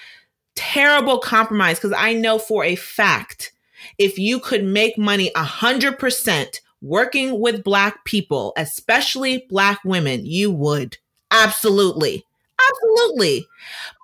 terrible 0.57 1.19
compromise. 1.19 1.79
Cause 1.79 1.93
I 1.97 2.15
know 2.15 2.39
for 2.39 2.65
a 2.65 2.75
fact, 2.77 3.53
if 3.99 4.19
you 4.19 4.41
could 4.41 4.65
make 4.65 4.97
money 4.99 5.31
a 5.37 5.45
hundred 5.45 5.99
percent 5.99 6.61
working 6.81 7.41
with 7.41 7.65
black 7.65 8.05
people, 8.05 8.53
especially 8.57 9.47
black 9.49 9.81
women, 9.85 10.25
you 10.27 10.51
would. 10.51 10.99
Absolutely. 11.31 12.25
Absolutely. 12.71 13.47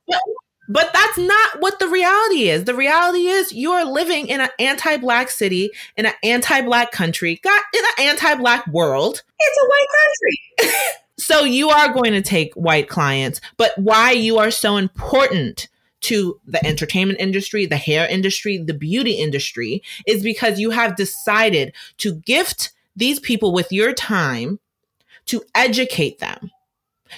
But 0.09 0.21
but 0.71 0.93
that's 0.93 1.19
not 1.19 1.61
what 1.61 1.81
the 1.81 1.89
reality 1.89 2.49
is. 2.49 2.65
The 2.65 2.77
reality 2.77 3.27
is 3.27 3.53
you're 3.53 3.85
living 3.85 4.29
in 4.29 4.41
an 4.41 4.51
anti-black 4.61 5.29
city, 5.29 5.71
in 5.97 6.07
an 6.07 6.13
anti-black 6.23 6.93
country, 6.93 7.41
got 7.43 7.61
in 7.75 7.85
an 7.85 8.07
anti-black 8.11 8.69
world. 8.69 9.25
It's 9.41 9.59
a 9.61 9.67
white 9.67 10.71
country. 10.71 10.81
so 11.19 11.45
you 11.45 11.71
are 11.71 11.93
going 11.93 12.13
to 12.13 12.23
take 12.23 12.55
white 12.55 12.89
clients, 12.89 13.41
but 13.57 13.73
why 13.79 14.13
you 14.13 14.39
are 14.39 14.53
so 14.53 14.77
important 14.77 15.67
to 16.03 16.41
the 16.47 16.65
entertainment 16.65 17.19
industry, 17.19 17.67
the 17.67 17.77
hair 17.77 18.07
industry, 18.09 18.57
the 18.57 18.73
beauty 18.73 19.15
industry 19.15 19.83
is 20.07 20.23
because 20.23 20.61
you 20.61 20.71
have 20.71 20.95
decided 20.95 21.75
to 21.99 22.15
gift 22.15 22.71
these 22.95 23.19
people 23.19 23.53
with 23.53 23.73
your 23.73 23.93
time 23.93 24.61
to 25.27 25.43
educate 25.53 26.21
them, 26.21 26.53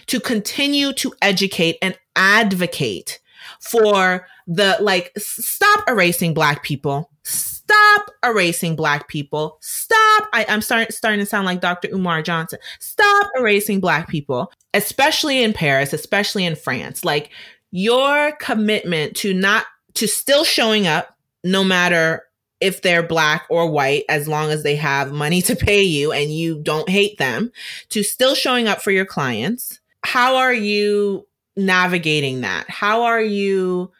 to 0.06 0.20
continue 0.20 0.94
to 0.94 1.12
educate 1.20 1.76
and 1.82 1.98
advocate 2.16 3.20
for 3.62 4.26
the 4.46 4.76
like 4.80 5.12
stop 5.16 5.84
erasing 5.88 6.34
black 6.34 6.62
people. 6.62 7.10
Stop 7.24 8.10
erasing 8.24 8.76
black 8.76 9.08
people. 9.08 9.58
Stop 9.60 10.28
I, 10.32 10.44
am 10.48 10.60
starting 10.60 10.90
starting 10.90 11.20
to 11.20 11.26
sound 11.26 11.46
like 11.46 11.60
dr 11.60 11.88
umar 11.88 12.22
johnson. 12.22 12.58
Stop 12.80 13.30
erasing 13.38 13.80
black 13.80 14.08
people 14.08 14.52
especially 14.74 15.42
in 15.42 15.52
paris 15.52 15.92
especially 15.92 16.44
in 16.44 16.56
france. 16.56 17.04
Like 17.04 17.30
your 17.70 18.32
commitment 18.32 19.16
to 19.18 19.32
not 19.32 19.64
to 19.94 20.08
still 20.08 20.44
showing 20.44 20.86
up 20.86 21.16
no 21.44 21.62
matter 21.62 22.24
if 22.60 22.82
they're 22.82 23.02
black 23.02 23.46
or 23.48 23.70
white 23.70 24.04
as 24.08 24.28
long 24.28 24.50
as 24.50 24.62
they 24.62 24.76
have 24.76 25.12
money 25.12 25.42
to 25.42 25.56
pay 25.56 25.82
you 25.82 26.12
and 26.12 26.32
you 26.32 26.60
don't 26.62 26.88
hate 26.88 27.18
them 27.18 27.50
to 27.88 28.02
still 28.02 28.34
showing 28.34 28.68
up 28.68 28.80
for 28.80 28.90
your 28.90 29.06
clients. 29.06 29.80
How 30.04 30.36
are 30.36 30.54
you 30.54 31.26
navigating 31.56 32.42
that? 32.42 32.68
How 32.68 33.02
are 33.02 33.22
you 33.22 33.92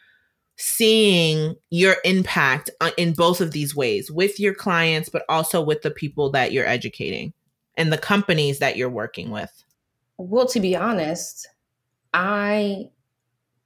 seeing 0.57 1.55
your 1.69 1.95
impact 2.05 2.69
uh, 2.79 2.91
in 2.97 3.13
both 3.13 3.41
of 3.41 3.51
these 3.51 3.75
ways 3.75 4.11
with 4.11 4.39
your 4.39 4.53
clients, 4.53 5.09
but 5.09 5.23
also 5.27 5.61
with 5.61 5.81
the 5.81 5.91
people 5.91 6.31
that 6.31 6.51
you're 6.51 6.67
educating 6.67 7.33
and 7.75 7.91
the 7.91 7.97
companies 7.97 8.59
that 8.59 8.77
you're 8.77 8.89
working 8.89 9.29
with? 9.29 9.63
Well, 10.17 10.47
to 10.47 10.59
be 10.59 10.75
honest, 10.75 11.47
I 12.13 12.89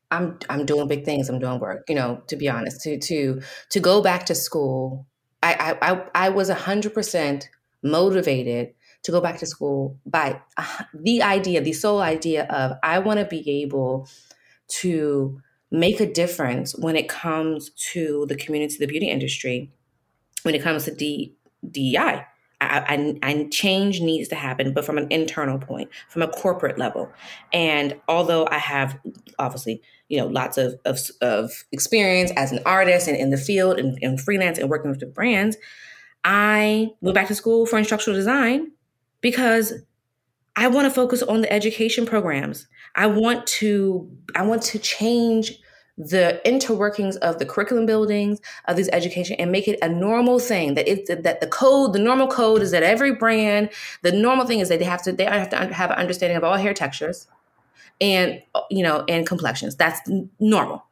I'm 0.10 0.40
I'm 0.50 0.66
doing 0.66 0.88
big 0.88 1.04
things. 1.04 1.30
I'm 1.30 1.40
doing 1.40 1.60
work. 1.60 1.86
You 1.90 1.96
know, 1.96 2.22
to 2.28 2.36
be 2.36 2.50
honest, 2.50 2.82
to 2.82 2.98
to 2.98 3.42
to 3.70 3.80
go 3.80 4.02
back 4.02 4.26
to 4.28 4.36
school, 4.36 5.06
I 5.44 5.76
I 5.82 5.92
I, 5.92 6.06
I 6.16 6.30
was 6.30 6.50
hundred 6.50 6.94
percent 6.94 7.50
motivated 7.84 8.74
to 9.04 9.12
go 9.12 9.22
back 9.22 9.38
to 9.40 9.46
school 9.46 9.98
by 10.06 10.42
the 10.94 11.22
idea, 11.22 11.62
the 11.62 11.74
sole 11.74 12.02
idea 12.02 12.46
of 12.46 12.78
I 12.84 13.00
want 13.00 13.20
to 13.20 13.26
be 13.26 13.62
able 13.64 14.08
to 14.68 15.42
make 15.72 16.00
a 16.00 16.12
difference 16.12 16.76
when 16.78 16.96
it 16.96 17.10
comes 17.10 17.70
to 17.92 18.26
the 18.28 18.36
community, 18.36 18.78
the 18.80 18.88
beauty 18.88 19.10
industry, 19.10 19.72
when 20.44 20.56
it 20.56 20.62
comes 20.62 20.86
to 20.86 20.94
D, 20.94 21.36
DEI. 21.70 22.26
I, 22.60 22.80
I, 22.90 23.20
I, 23.22 23.48
change 23.52 24.02
needs 24.02 24.30
to 24.30 24.36
happen, 24.36 24.74
but 24.74 24.84
from 24.84 24.98
an 24.98 25.08
internal 25.12 25.60
point, 25.60 25.92
from 26.10 26.24
a 26.24 26.28
corporate 26.28 26.80
level. 26.80 27.12
And 27.54 27.96
although 28.08 28.48
I 28.50 28.58
have 28.58 29.00
obviously, 29.38 29.82
you 30.10 30.18
know, 30.18 30.26
lots 30.26 30.58
of, 30.58 30.74
of, 30.84 31.00
of 31.22 31.52
experience 31.72 32.32
as 32.36 32.52
an 32.52 32.60
artist 32.66 33.08
and 33.08 33.16
in 33.16 33.30
the 33.30 33.38
field 33.38 33.78
and, 33.78 34.00
and 34.02 34.20
freelance 34.20 34.58
and 34.58 34.72
working 34.72 34.90
with 34.90 35.00
the 35.00 35.06
brands, 35.06 35.56
I 36.24 36.90
went 37.02 37.14
back 37.14 37.28
to 37.28 37.36
school 37.36 37.68
for 37.68 37.78
instructional 37.78 38.18
design 38.18 38.72
because 39.30 39.74
I 40.56 40.70
want 40.70 40.86
to 40.86 40.90
focus 40.90 41.22
on 41.22 41.42
the 41.42 41.52
education 41.52 42.06
programs. 42.06 42.66
I 42.96 43.08
want 43.08 43.46
to 43.60 44.10
I 44.36 44.44
want 44.44 44.62
to 44.64 44.80
change 44.80 45.60
the 45.98 46.40
interworkings 46.46 47.18
of 47.18 47.38
the 47.38 47.46
curriculum 47.46 47.86
buildings 47.86 48.40
of 48.70 48.78
these 48.78 48.88
education 48.94 49.36
and 49.38 49.52
make 49.52 49.68
it 49.68 49.78
a 49.82 49.90
normal 49.90 50.40
thing 50.40 50.76
that 50.76 50.88
it 50.88 51.24
that 51.24 51.42
the 51.42 51.48
code 51.48 51.92
the 51.92 52.00
normal 52.00 52.28
code 52.28 52.62
is 52.62 52.72
that 52.72 52.84
every 52.84 53.14
brand 53.14 53.70
the 54.02 54.14
normal 54.14 54.46
thing 54.46 54.60
is 54.60 54.70
that 54.70 54.80
they 54.80 54.86
have 54.86 55.02
to 55.02 55.12
they 55.12 55.26
have 55.26 55.50
to 55.50 55.58
have 55.74 55.92
an 55.92 55.98
understanding 55.98 56.38
of 56.38 56.44
all 56.46 56.56
hair 56.56 56.74
textures 56.74 57.28
and 58.00 58.42
you 58.70 58.84
know 58.84 59.04
and 59.10 59.28
complexions 59.28 59.76
that's 59.76 60.00
normal 60.40 60.86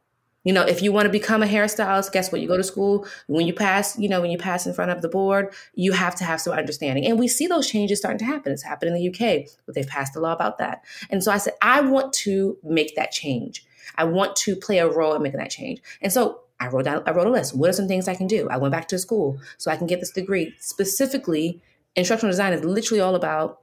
you 0.46 0.52
know, 0.52 0.62
if 0.62 0.80
you 0.80 0.92
want 0.92 1.06
to 1.06 1.10
become 1.10 1.42
a 1.42 1.46
hairstylist, 1.46 2.12
guess 2.12 2.30
what? 2.30 2.40
You 2.40 2.46
go 2.46 2.56
to 2.56 2.62
school. 2.62 3.04
When 3.26 3.48
you 3.48 3.52
pass, 3.52 3.98
you 3.98 4.08
know, 4.08 4.20
when 4.20 4.30
you 4.30 4.38
pass 4.38 4.64
in 4.64 4.72
front 4.72 4.92
of 4.92 5.02
the 5.02 5.08
board, 5.08 5.52
you 5.74 5.90
have 5.90 6.14
to 6.14 6.24
have 6.24 6.40
some 6.40 6.52
understanding. 6.52 7.04
And 7.04 7.18
we 7.18 7.26
see 7.26 7.48
those 7.48 7.68
changes 7.68 7.98
starting 7.98 8.20
to 8.20 8.24
happen. 8.24 8.52
It's 8.52 8.62
happened 8.62 8.94
in 8.94 8.94
the 8.94 9.08
UK, 9.08 9.50
but 9.66 9.74
they've 9.74 9.88
passed 9.88 10.14
a 10.14 10.20
law 10.20 10.32
about 10.32 10.58
that. 10.58 10.84
And 11.10 11.20
so 11.20 11.32
I 11.32 11.38
said, 11.38 11.54
I 11.62 11.80
want 11.80 12.12
to 12.12 12.56
make 12.62 12.94
that 12.94 13.10
change. 13.10 13.66
I 13.96 14.04
want 14.04 14.36
to 14.36 14.54
play 14.54 14.78
a 14.78 14.88
role 14.88 15.14
in 15.14 15.22
making 15.24 15.40
that 15.40 15.50
change. 15.50 15.80
And 16.00 16.12
so 16.12 16.42
I 16.60 16.68
wrote 16.68 16.84
down, 16.84 17.02
I 17.06 17.10
wrote 17.10 17.26
a 17.26 17.30
list. 17.30 17.56
What 17.56 17.68
are 17.68 17.72
some 17.72 17.88
things 17.88 18.06
I 18.06 18.14
can 18.14 18.28
do? 18.28 18.48
I 18.48 18.56
went 18.56 18.70
back 18.70 18.86
to 18.88 19.00
school 19.00 19.40
so 19.58 19.72
I 19.72 19.76
can 19.76 19.88
get 19.88 19.98
this 19.98 20.12
degree. 20.12 20.54
Specifically, 20.60 21.60
instructional 21.96 22.30
design 22.30 22.52
is 22.52 22.64
literally 22.64 23.00
all 23.00 23.16
about 23.16 23.62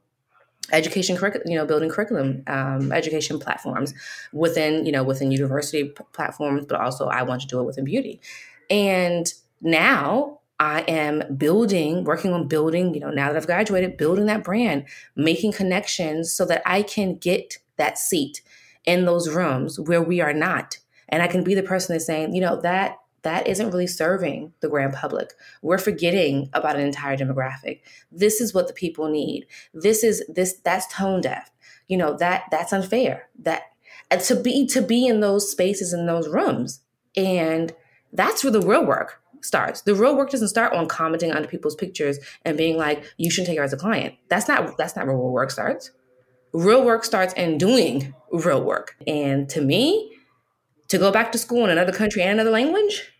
education 0.72 1.18
curriculum, 1.18 1.48
you 1.48 1.58
know, 1.58 1.66
building 1.66 1.90
curriculum, 1.90 2.44
um, 2.48 2.92
education 2.92 3.40
platforms 3.40 3.94
within, 4.32 4.86
you 4.86 4.92
know, 4.92 5.04
within 5.04 5.32
university 5.32 5.86
p- 5.86 6.04
platforms, 6.14 6.66
but 6.66 6.80
also 6.80 7.08
I 7.08 7.24
want 7.24 7.42
to 7.42 7.48
do 7.48 7.60
it 7.60 7.64
within 7.66 7.86
beauty. 7.86 8.22
And 8.70 9.32
now 9.62 10.40
I 10.60 10.82
am 10.82 11.36
building, 11.36 12.06
working 12.06 12.34
on 12.34 12.48
building, 12.48 12.94
you 12.94 13.02
know, 13.02 13.10
now 13.10 13.28
that 13.28 13.36
I've 13.36 13.46
graduated, 13.46 13.98
building 13.98 14.28
that 14.28 14.44
brand, 14.44 14.86
making 15.16 15.52
connections 15.52 16.34
so 16.34 16.46
that 16.46 16.62
I 16.66 16.82
can 16.82 17.16
get 17.16 17.58
that 17.78 17.98
seat 17.98 18.42
in 18.86 19.06
those 19.06 19.30
rooms 19.30 19.80
where 19.80 20.02
we 20.02 20.22
are 20.22 20.34
not. 20.34 20.78
And 21.10 21.22
I 21.22 21.28
can 21.28 21.44
be 21.44 21.56
the 21.56 21.64
person 21.64 21.94
that's 21.94 22.06
saying, 22.06 22.34
you 22.34 22.42
know, 22.42 22.62
that 22.62 22.98
that 23.24 23.48
isn't 23.48 23.72
really 23.72 23.88
serving 23.88 24.54
the 24.60 24.70
grand 24.70 24.94
public. 24.94 25.34
We're 25.62 25.78
forgetting 25.78 26.50
about 26.54 26.76
an 26.76 26.82
entire 26.82 27.18
demographic. 27.18 27.82
This 28.12 28.40
is 28.40 28.54
what 28.54 28.68
the 28.68 28.74
people 28.74 29.10
need. 29.10 29.48
This 29.74 30.04
is 30.04 30.24
this 30.28 30.56
that's 30.64 30.88
tone 30.94 31.22
deaf. 31.22 31.50
You 31.88 31.98
know, 31.98 32.16
that 32.18 32.46
that's 32.52 32.72
unfair. 32.72 33.30
That 33.40 33.64
to 34.12 34.36
be 34.36 34.68
to 34.68 34.82
be 34.82 35.08
in 35.08 35.22
those 35.22 35.50
spaces 35.50 35.94
in 35.94 36.06
those 36.06 36.30
rooms. 36.30 36.82
And 37.16 37.74
that's 38.12 38.44
where 38.44 38.52
the 38.52 38.62
real 38.62 38.86
work 38.86 39.22
starts. 39.42 39.82
The 39.82 39.96
real 39.96 40.16
work 40.16 40.30
doesn't 40.30 40.48
start 40.48 40.74
on 40.74 40.88
commenting 40.88 41.32
under 41.32 41.48
people's 41.48 41.76
pictures 41.76 42.20
and 42.46 42.58
being 42.58 42.78
like, 42.78 43.04
you 43.18 43.30
shouldn't 43.30 43.48
take 43.48 43.58
her 43.58 43.64
as 43.64 43.74
a 43.74 43.78
client. 43.78 44.16
That's 44.30 44.48
not 44.48 44.78
that's 44.78 44.96
not 44.96 45.08
where 45.08 45.16
real 45.16 45.32
work 45.32 45.52
starts. 45.52 45.92
Real 46.52 46.84
work 46.84 47.04
starts 47.04 47.34
in 47.34 47.58
doing 47.58 48.14
real 48.32 48.64
work. 48.64 48.96
And 49.08 49.50
to 49.50 49.62
me, 49.62 50.14
to 50.90 50.98
go 50.98 51.12
back 51.12 51.32
to 51.32 51.38
school 51.38 51.64
in 51.64 51.72
another 51.72 51.92
country 51.92 52.22
and 52.22 52.34
another 52.34 52.52
language, 52.52 53.13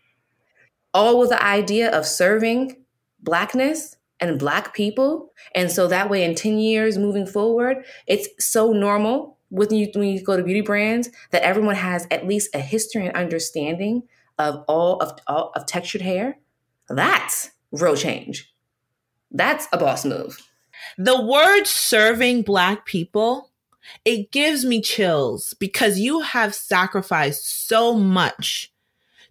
all 0.94 1.18
with 1.18 1.30
the 1.30 1.42
idea 1.42 1.90
of 1.90 2.06
serving 2.06 2.76
blackness 3.20 3.96
and 4.20 4.38
black 4.38 4.72
people. 4.74 5.32
And 5.54 5.70
so 5.70 5.88
that 5.88 6.08
way 6.08 6.24
in 6.24 6.34
10 6.34 6.58
years 6.58 6.96
moving 6.96 7.26
forward, 7.26 7.84
it's 8.06 8.28
so 8.38 8.72
normal 8.72 9.38
when 9.50 9.72
you 9.72 9.88
when 9.94 10.08
you 10.08 10.22
go 10.22 10.36
to 10.36 10.42
beauty 10.42 10.62
brands 10.62 11.10
that 11.30 11.42
everyone 11.42 11.76
has 11.76 12.06
at 12.10 12.26
least 12.26 12.54
a 12.54 12.60
history 12.60 13.06
and 13.06 13.16
understanding 13.16 14.02
of 14.38 14.64
all 14.66 14.98
of 15.00 15.18
all 15.26 15.52
of 15.54 15.66
textured 15.66 16.02
hair. 16.02 16.38
That's 16.88 17.50
real 17.70 17.96
change. 17.96 18.52
That's 19.30 19.66
a 19.72 19.78
boss 19.78 20.04
move. 20.04 20.38
The 20.98 21.20
word 21.20 21.66
serving 21.66 22.42
black 22.42 22.84
people, 22.84 23.50
it 24.04 24.32
gives 24.32 24.64
me 24.64 24.80
chills 24.80 25.54
because 25.58 25.98
you 25.98 26.20
have 26.20 26.54
sacrificed 26.54 27.66
so 27.68 27.94
much 27.94 28.72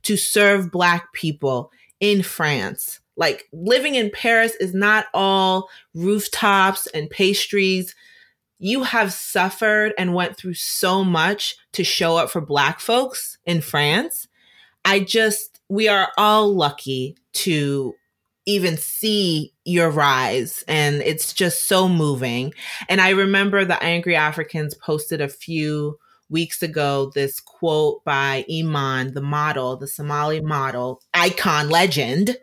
to 0.04 0.18
serve 0.18 0.72
Black 0.72 1.14
people 1.14 1.72
in 2.00 2.24
France. 2.24 3.00
Like 3.16 3.48
living 3.52 3.96
in 3.96 4.12
Paris 4.12 4.56
is 4.56 4.74
not 4.74 5.06
all 5.14 5.70
rooftops 5.94 6.88
and 6.88 7.10
pastries. 7.10 7.96
You 8.60 8.84
have 8.84 9.14
suffered 9.14 9.94
and 9.98 10.14
went 10.14 10.38
through 10.38 10.56
so 10.56 11.04
much 11.04 11.56
to 11.74 11.84
show 11.84 12.18
up 12.18 12.30
for 12.30 12.42
Black 12.42 12.80
folks 12.80 13.38
in 13.46 13.62
France. 13.62 14.28
I 14.86 15.00
just, 15.00 15.62
we 15.70 15.88
are 15.88 16.12
all 16.18 16.54
lucky 16.54 17.18
to 17.34 17.96
even 18.46 18.78
see 18.78 19.54
your 19.64 19.90
rise 19.90 20.64
and 20.68 21.02
it's 21.02 21.34
just 21.34 21.66
so 21.66 21.88
moving 21.88 22.54
and 22.90 23.00
i 23.00 23.10
remember 23.10 23.64
the 23.64 23.82
angry 23.82 24.18
africans 24.18 24.74
posted 24.74 25.22
a 25.22 25.30
few 25.30 25.98
weeks 26.34 26.62
ago 26.62 27.12
this 27.16 27.40
quote 27.40 28.04
by 28.04 28.46
Iman, 28.52 29.14
the 29.14 29.22
model, 29.22 29.78
the 29.78 29.88
Somali 29.88 30.42
model, 30.42 31.02
icon 31.14 31.70
legend. 31.70 32.38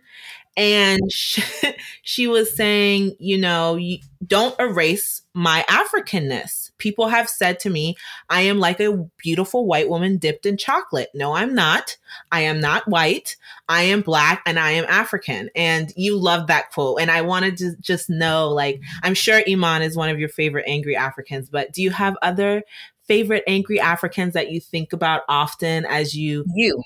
and 0.56 1.00
she, 1.12 1.42
she 2.02 2.26
was 2.26 2.54
saying, 2.56 3.16
you 3.18 3.38
know, 3.38 3.76
you 3.76 3.98
don't 4.26 4.58
erase 4.60 5.22
my 5.34 5.64
Africanness. 5.68 6.70
People 6.78 7.08
have 7.08 7.28
said 7.28 7.60
to 7.60 7.70
me, 7.70 7.96
I 8.28 8.42
am 8.42 8.58
like 8.58 8.80
a 8.80 9.06
beautiful 9.18 9.66
white 9.66 9.88
woman 9.88 10.18
dipped 10.18 10.46
in 10.46 10.56
chocolate. 10.56 11.08
No, 11.14 11.32
I'm 11.34 11.54
not. 11.54 11.96
I 12.32 12.42
am 12.42 12.60
not 12.60 12.88
white. 12.88 13.36
I 13.68 13.82
am 13.82 14.02
black 14.02 14.42
and 14.44 14.58
I 14.58 14.72
am 14.72 14.84
African. 14.88 15.50
And 15.54 15.92
you 15.96 16.18
love 16.18 16.48
that 16.48 16.72
quote. 16.72 17.00
And 17.00 17.10
I 17.10 17.22
wanted 17.22 17.56
to 17.58 17.76
just 17.80 18.10
know, 18.10 18.48
like, 18.48 18.80
I'm 19.02 19.14
sure 19.14 19.42
Iman 19.48 19.82
is 19.82 19.96
one 19.96 20.10
of 20.10 20.18
your 20.18 20.28
favorite 20.28 20.64
angry 20.66 20.96
Africans, 20.96 21.48
but 21.48 21.72
do 21.72 21.82
you 21.82 21.90
have 21.90 22.16
other 22.22 22.64
favorite 23.10 23.42
angry 23.48 23.80
Africans 23.80 24.34
that 24.34 24.52
you 24.52 24.60
think 24.60 24.92
about 24.92 25.22
often 25.28 25.84
as 25.84 26.14
you? 26.14 26.44
You. 26.54 26.80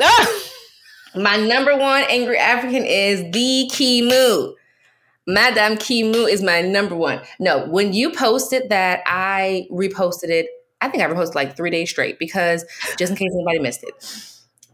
Ah! 0.00 0.40
My 1.14 1.36
number 1.36 1.76
one 1.76 2.02
angry 2.08 2.36
African 2.36 2.84
is 2.84 3.20
the 3.30 3.70
Kimou. 3.72 4.54
Madame 5.24 5.76
Kimou 5.76 6.28
is 6.28 6.42
my 6.42 6.62
number 6.62 6.96
one. 6.96 7.20
No, 7.38 7.66
when 7.66 7.92
you 7.92 8.10
posted 8.10 8.70
that, 8.70 9.02
I 9.06 9.68
reposted 9.70 10.30
it. 10.30 10.46
I 10.80 10.88
think 10.88 11.02
I 11.02 11.06
reposted 11.06 11.36
like 11.36 11.54
three 11.54 11.70
days 11.70 11.90
straight 11.90 12.18
because 12.18 12.64
just 12.98 13.10
in 13.10 13.16
case 13.16 13.30
anybody 13.32 13.58
missed 13.60 13.84
it. 13.84 13.94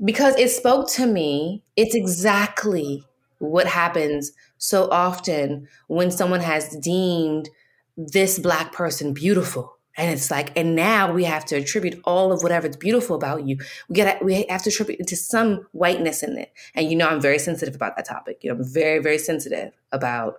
Because 0.03 0.36
it 0.36 0.49
spoke 0.49 0.89
to 0.93 1.07
me. 1.07 1.64
It's 1.76 1.95
exactly 1.95 3.05
what 3.41 3.66
happens 3.66 4.32
so 4.57 4.89
often 4.91 5.68
when 5.89 6.11
someone 6.11 6.41
has 6.41 6.74
deemed 6.76 7.51
this 7.97 8.39
black 8.39 8.72
person 8.72 9.12
beautiful 9.12 9.78
and 9.99 10.13
it's 10.13 10.31
like, 10.31 10.57
and 10.57 10.77
now 10.77 11.13
we 11.13 11.25
have 11.25 11.45
to 11.47 11.57
attribute 11.57 12.01
all 12.05 12.31
of 12.33 12.45
whatever's 12.45 12.77
beautiful 12.77 13.17
about 13.17 13.49
you. 13.49 13.59
We 13.89 13.97
get 13.97 14.25
we 14.25 14.47
have 14.49 14.63
to 14.63 14.71
attribute 14.71 15.05
to 15.05 15.17
some 15.17 15.67
whiteness 15.73 16.23
in 16.23 16.39
it. 16.39 16.53
And 16.77 16.89
you 16.89 16.97
know, 16.97 17.09
I'm 17.09 17.21
very 17.21 17.41
sensitive 17.41 17.75
about 17.75 17.97
that 17.97 18.07
topic. 18.07 18.39
You 18.43 18.51
know, 18.51 18.61
I'm 18.61 18.65
very, 18.65 19.01
very 19.01 19.19
sensitive 19.19 19.73
about 19.91 20.37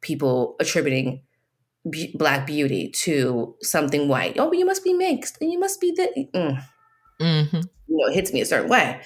people 0.00 0.56
attributing 0.58 1.22
be- 1.88 2.16
black 2.16 2.48
beauty 2.48 2.88
to 2.88 3.54
something 3.62 4.08
white. 4.08 4.40
Oh, 4.40 4.48
but 4.48 4.58
you 4.58 4.66
must 4.66 4.82
be 4.82 4.92
mixed, 4.92 5.38
and 5.40 5.52
you 5.52 5.60
must 5.60 5.80
be 5.80 5.92
the. 5.92 6.28
Mm. 6.34 6.64
Mm-hmm. 7.20 7.56
You 7.88 7.96
know, 7.96 8.10
it 8.10 8.14
hits 8.14 8.32
me 8.32 8.40
a 8.40 8.44
certain 8.44 8.68
way. 8.68 9.00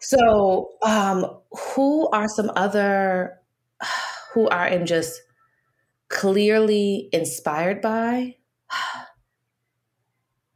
So, 0.00 0.70
um, 0.82 1.26
who 1.52 2.08
are 2.08 2.28
some 2.28 2.50
other 2.56 3.38
who 4.32 4.48
I 4.48 4.68
am 4.68 4.86
just 4.86 5.20
clearly 6.08 7.10
inspired 7.12 7.82
by? 7.82 8.36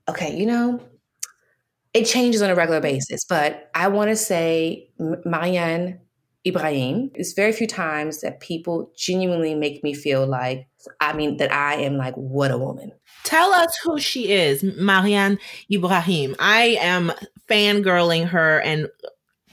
okay, 0.08 0.36
you 0.36 0.46
know, 0.46 0.80
it 1.94 2.04
changes 2.04 2.42
on 2.42 2.50
a 2.50 2.54
regular 2.54 2.80
basis, 2.80 3.24
but 3.28 3.70
I 3.74 3.88
want 3.88 4.10
to 4.10 4.16
say 4.16 4.90
Mariane 5.00 5.98
Ibrahim. 6.46 7.10
It's 7.14 7.32
very 7.32 7.52
few 7.52 7.66
times 7.66 8.20
that 8.20 8.40
people 8.40 8.92
genuinely 8.96 9.54
make 9.54 9.82
me 9.82 9.94
feel 9.94 10.26
like, 10.26 10.68
I 11.00 11.12
mean, 11.12 11.38
that 11.38 11.52
I 11.52 11.74
am 11.76 11.96
like, 11.96 12.14
what 12.14 12.50
a 12.50 12.58
woman. 12.58 12.92
Tell 13.24 13.52
us 13.52 13.76
who 13.82 13.98
she 13.98 14.30
is, 14.30 14.62
Mariane 14.62 15.38
Ibrahim. 15.72 16.36
I 16.38 16.78
am 16.80 17.12
fangirling 17.48 18.28
her 18.28 18.60
and 18.60 18.88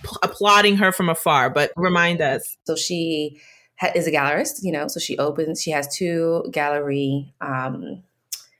p- 0.03 0.09
applauding 0.21 0.77
her 0.77 0.91
from 0.91 1.09
afar, 1.09 1.49
but 1.49 1.71
remind 1.75 2.21
us. 2.21 2.57
So 2.65 2.75
she 2.75 3.41
ha- 3.79 3.91
is 3.95 4.07
a 4.07 4.11
gallerist, 4.11 4.59
you 4.61 4.71
know, 4.71 4.87
so 4.87 4.99
she 4.99 5.17
opens, 5.17 5.61
she 5.61 5.71
has 5.71 5.93
two 5.93 6.45
gallery 6.51 7.33
um, 7.41 8.03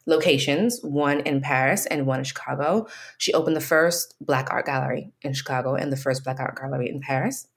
locations, 0.06 0.80
one 0.82 1.22
in 1.22 1.42
Paris 1.42 1.86
and 1.88 2.06
one 2.06 2.20
in 2.20 2.26
Chicago. 2.26 2.88
She 3.18 3.34
opened 3.34 3.56
the 3.56 3.62
first 3.62 4.16
Black 4.22 4.50
Art 4.52 4.66
Gallery 4.66 5.12
in 5.22 5.34
Chicago 5.34 5.76
and 5.76 5.92
the 5.92 5.98
first 5.98 6.24
Black 6.24 6.40
Art 6.40 6.58
Gallery 6.60 6.90
in 6.90 7.02
Paris. 7.02 7.48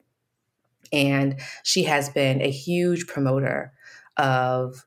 And 0.91 1.39
she 1.63 1.83
has 1.83 2.09
been 2.09 2.41
a 2.41 2.49
huge 2.49 3.07
promoter 3.07 3.73
of 4.17 4.85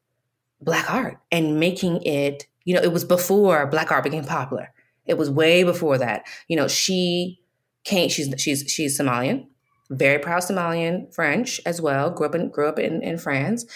Black 0.60 0.90
art 0.90 1.18
and 1.30 1.58
making 1.58 2.02
it, 2.02 2.46
you 2.64 2.74
know, 2.74 2.82
it 2.82 2.92
was 2.92 3.04
before 3.04 3.66
Black 3.66 3.90
art 3.90 4.04
became 4.04 4.24
popular. 4.24 4.72
It 5.06 5.18
was 5.18 5.30
way 5.30 5.64
before 5.64 5.98
that. 5.98 6.24
You 6.48 6.56
know, 6.56 6.68
she 6.68 7.40
came, 7.84 8.08
she's 8.08 8.32
she's 8.38 8.70
she's 8.70 8.98
Somalian 8.98 9.46
very 9.92 10.18
proud 10.18 10.42
Somalian 10.42 11.12
French 11.14 11.60
as 11.66 11.80
well. 11.80 12.10
Grew 12.10 12.26
up 12.26 12.34
in 12.34 12.50
grew 12.50 12.68
up 12.68 12.78
in, 12.78 13.02
in 13.02 13.18
France. 13.18 13.66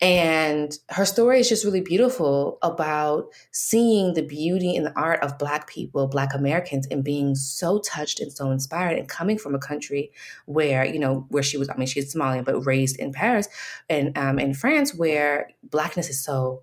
And 0.00 0.76
her 0.90 1.04
story 1.04 1.38
is 1.38 1.48
just 1.48 1.64
really 1.64 1.80
beautiful 1.80 2.58
about 2.62 3.26
seeing 3.52 4.14
the 4.14 4.22
beauty 4.22 4.74
and 4.74 4.84
the 4.84 4.98
art 4.98 5.22
of 5.22 5.38
Black 5.38 5.68
people, 5.68 6.08
Black 6.08 6.34
Americans, 6.34 6.88
and 6.90 7.04
being 7.04 7.36
so 7.36 7.78
touched 7.78 8.18
and 8.18 8.32
so 8.32 8.50
inspired 8.50 8.98
and 8.98 9.08
coming 9.08 9.38
from 9.38 9.54
a 9.54 9.60
country 9.60 10.10
where, 10.46 10.84
you 10.84 10.98
know, 10.98 11.24
where 11.28 11.44
she 11.44 11.56
was, 11.56 11.68
I 11.68 11.76
mean, 11.76 11.86
she's 11.86 12.12
Somalian, 12.12 12.44
but 12.44 12.66
raised 12.66 12.98
in 12.98 13.12
Paris 13.12 13.48
and 13.88 14.16
um, 14.18 14.40
in 14.40 14.54
France, 14.54 14.92
where 14.92 15.50
Blackness 15.62 16.10
is 16.10 16.22
so 16.22 16.62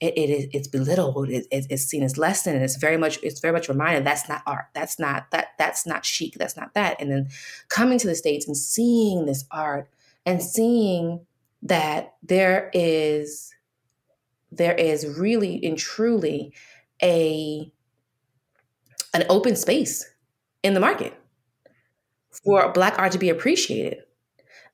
it, 0.00 0.16
it 0.16 0.30
is 0.30 0.46
it's 0.52 0.68
belittled 0.68 1.30
it, 1.30 1.46
it, 1.50 1.66
it's 1.70 1.84
seen 1.84 2.02
as 2.02 2.18
less 2.18 2.42
than 2.42 2.56
it's 2.56 2.76
very 2.76 2.96
much 2.96 3.18
it's 3.22 3.40
very 3.40 3.52
much 3.52 3.68
reminded 3.68 4.04
that's 4.04 4.28
not 4.28 4.42
art 4.46 4.66
that's 4.74 4.98
not 4.98 5.30
that 5.30 5.48
that's 5.58 5.86
not 5.86 6.04
chic 6.04 6.34
that's 6.34 6.56
not 6.56 6.74
that. 6.74 7.00
And 7.00 7.10
then 7.10 7.28
coming 7.68 7.98
to 7.98 8.06
the 8.06 8.14
states 8.14 8.46
and 8.46 8.56
seeing 8.56 9.26
this 9.26 9.44
art 9.50 9.88
and 10.24 10.42
seeing 10.42 11.24
that 11.62 12.14
there 12.22 12.70
is 12.74 13.52
there 14.52 14.74
is 14.74 15.18
really 15.18 15.64
and 15.64 15.78
truly 15.78 16.52
a 17.02 17.70
an 19.14 19.24
open 19.28 19.56
space 19.56 20.04
in 20.62 20.74
the 20.74 20.80
market 20.80 21.14
for 22.44 22.70
black 22.72 22.98
art 22.98 23.12
to 23.12 23.18
be 23.18 23.30
appreciated 23.30 24.02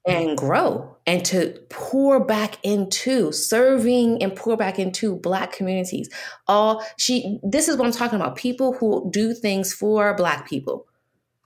and 0.06 0.36
grow 0.36 0.96
and 1.06 1.24
to 1.24 1.58
pour 1.68 2.18
back 2.24 2.58
into 2.62 3.30
serving 3.32 4.22
and 4.22 4.34
pour 4.34 4.56
back 4.56 4.78
into 4.78 5.16
black 5.16 5.52
communities. 5.52 6.08
All 6.48 6.84
she 6.96 7.38
this 7.42 7.68
is 7.68 7.76
what 7.76 7.86
i'm 7.86 7.92
talking 7.92 8.16
about. 8.16 8.36
People 8.36 8.72
who 8.74 9.08
do 9.12 9.32
things 9.32 9.72
for 9.72 10.14
black 10.14 10.48
people. 10.48 10.86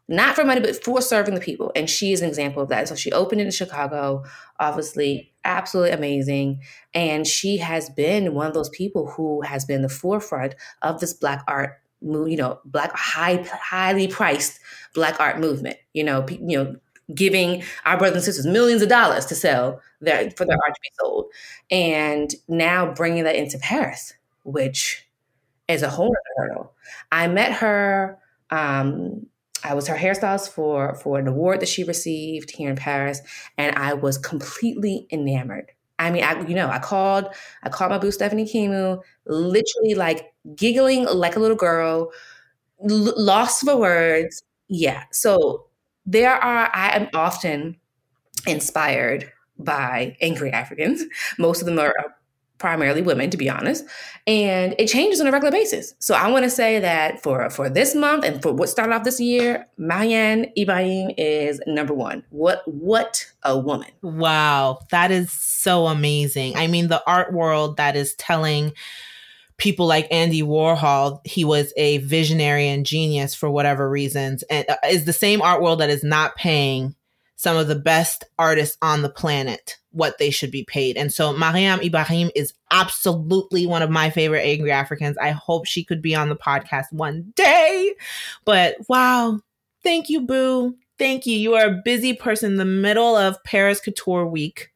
Not 0.08 0.36
for 0.36 0.44
money 0.44 0.60
but 0.60 0.82
for 0.82 1.02
serving 1.02 1.34
the 1.34 1.40
people. 1.40 1.72
And 1.74 1.90
she 1.90 2.12
is 2.12 2.22
an 2.22 2.28
example 2.28 2.62
of 2.62 2.68
that. 2.68 2.88
So 2.88 2.94
she 2.94 3.12
opened 3.12 3.40
in 3.40 3.50
chicago 3.50 4.24
obviously 4.58 5.32
absolutely 5.44 5.92
amazing. 5.92 6.60
And 6.94 7.26
she 7.26 7.58
has 7.58 7.90
been 7.90 8.34
one 8.34 8.46
of 8.46 8.54
those 8.54 8.70
people 8.70 9.10
who 9.10 9.42
has 9.42 9.64
been 9.64 9.82
the 9.82 9.88
forefront 9.88 10.54
of 10.80 11.00
this 11.00 11.12
black 11.12 11.42
art 11.46 11.80
you 12.02 12.36
know 12.36 12.60
black 12.64 12.92
high 12.94 13.42
highly 13.50 14.06
priced 14.06 14.60
black 14.94 15.20
art 15.20 15.40
movement. 15.40 15.76
You 15.92 16.04
know 16.04 16.26
you 16.28 16.56
know 16.58 16.76
giving 17.14 17.62
our 17.84 17.96
brothers 17.96 18.16
and 18.16 18.24
sisters 18.24 18.46
millions 18.46 18.82
of 18.82 18.88
dollars 18.88 19.26
to 19.26 19.34
sell 19.34 19.80
their 20.00 20.30
for 20.32 20.44
their 20.44 20.56
art 20.66 20.74
to 20.74 20.80
be 20.82 20.90
sold, 21.00 21.26
and 21.70 22.34
now 22.48 22.92
bringing 22.94 23.24
that 23.24 23.36
into 23.36 23.58
Paris, 23.58 24.12
which 24.44 25.06
is 25.68 25.82
a 25.82 25.88
whole 25.90 26.08
other 26.08 26.48
hurdle. 26.48 26.72
I 27.12 27.28
met 27.28 27.52
her. 27.54 28.18
Um, 28.50 29.26
I 29.64 29.74
was 29.74 29.88
her 29.88 29.96
hairstylist 29.96 30.50
for 30.50 30.94
for 30.96 31.18
an 31.18 31.26
award 31.26 31.60
that 31.60 31.68
she 31.68 31.84
received 31.84 32.50
here 32.50 32.70
in 32.70 32.76
Paris, 32.76 33.20
and 33.58 33.74
I 33.76 33.94
was 33.94 34.18
completely 34.18 35.06
enamored. 35.10 35.72
I 35.98 36.10
mean, 36.10 36.24
I 36.24 36.46
you 36.46 36.54
know, 36.54 36.68
I 36.68 36.78
called 36.78 37.28
I 37.62 37.68
called 37.70 37.90
my 37.90 37.98
boo 37.98 38.10
Stephanie 38.12 38.44
Kimou, 38.44 39.00
literally 39.26 39.94
like 39.94 40.32
giggling 40.54 41.06
like 41.06 41.36
a 41.36 41.40
little 41.40 41.56
girl, 41.56 42.12
l- 42.88 43.14
lost 43.16 43.64
for 43.64 43.76
words. 43.76 44.42
Yeah. 44.68 45.04
So 45.12 45.66
there 46.06 46.32
are, 46.32 46.70
I 46.72 46.96
am 46.96 47.08
often 47.12 47.76
inspired 48.46 49.30
by 49.58 50.16
angry 50.20 50.50
Africans. 50.50 51.02
Most 51.38 51.60
of 51.60 51.66
them 51.66 51.78
are 51.78 51.94
uh, 51.98 52.08
primarily 52.58 53.02
women, 53.02 53.28
to 53.30 53.36
be 53.36 53.50
honest, 53.50 53.84
and 54.26 54.74
it 54.78 54.86
changes 54.86 55.20
on 55.20 55.26
a 55.26 55.32
regular 55.32 55.52
basis. 55.52 55.94
So 55.98 56.14
I 56.14 56.28
want 56.28 56.44
to 56.44 56.50
say 56.50 56.80
that 56.80 57.22
for 57.22 57.48
for 57.50 57.68
this 57.68 57.94
month 57.94 58.24
and 58.24 58.42
for 58.42 58.52
what 58.52 58.68
started 58.68 58.94
off 58.94 59.04
this 59.04 59.20
year, 59.20 59.66
Mariane 59.78 60.50
Ibrahim 60.58 61.10
is 61.18 61.60
number 61.66 61.94
one. 61.94 62.22
What 62.30 62.62
what 62.66 63.26
a 63.42 63.58
woman! 63.58 63.90
Wow, 64.02 64.80
that 64.90 65.10
is 65.10 65.30
so 65.32 65.86
amazing. 65.86 66.56
I 66.56 66.66
mean, 66.66 66.88
the 66.88 67.02
art 67.06 67.32
world 67.32 67.76
that 67.76 67.96
is 67.96 68.14
telling 68.14 68.72
people 69.58 69.86
like 69.86 70.06
Andy 70.10 70.42
Warhol, 70.42 71.20
he 71.24 71.44
was 71.44 71.72
a 71.76 71.98
visionary 71.98 72.68
and 72.68 72.84
genius 72.84 73.34
for 73.34 73.50
whatever 73.50 73.88
reasons, 73.88 74.42
and 74.44 74.68
uh, 74.68 74.76
is 74.88 75.04
the 75.04 75.12
same 75.12 75.42
art 75.42 75.62
world 75.62 75.80
that 75.80 75.90
is 75.90 76.04
not 76.04 76.36
paying 76.36 76.94
some 77.36 77.56
of 77.56 77.68
the 77.68 77.76
best 77.76 78.24
artists 78.38 78.78
on 78.80 79.02
the 79.02 79.10
planet 79.10 79.78
what 79.96 80.18
they 80.18 80.30
should 80.30 80.50
be 80.50 80.64
paid. 80.64 80.96
And 80.96 81.12
so 81.12 81.32
Mariane 81.32 81.82
Ibrahim 81.82 82.30
is 82.34 82.52
absolutely 82.70 83.66
one 83.66 83.82
of 83.82 83.88
my 83.88 84.10
favorite 84.10 84.42
angry 84.42 84.70
Africans. 84.70 85.16
I 85.18 85.30
hope 85.30 85.66
she 85.66 85.84
could 85.84 86.02
be 86.02 86.14
on 86.14 86.28
the 86.28 86.36
podcast 86.36 86.92
one 86.92 87.32
day. 87.34 87.94
But 88.44 88.76
wow, 88.88 89.40
thank 89.82 90.10
you, 90.10 90.20
Boo. 90.20 90.76
Thank 90.98 91.26
you. 91.26 91.36
You 91.36 91.54
are 91.54 91.66
a 91.66 91.82
busy 91.82 92.12
person 92.14 92.52
in 92.52 92.58
the 92.58 92.64
middle 92.64 93.16
of 93.16 93.42
Paris 93.44 93.80
Couture 93.80 94.26
Week. 94.26 94.70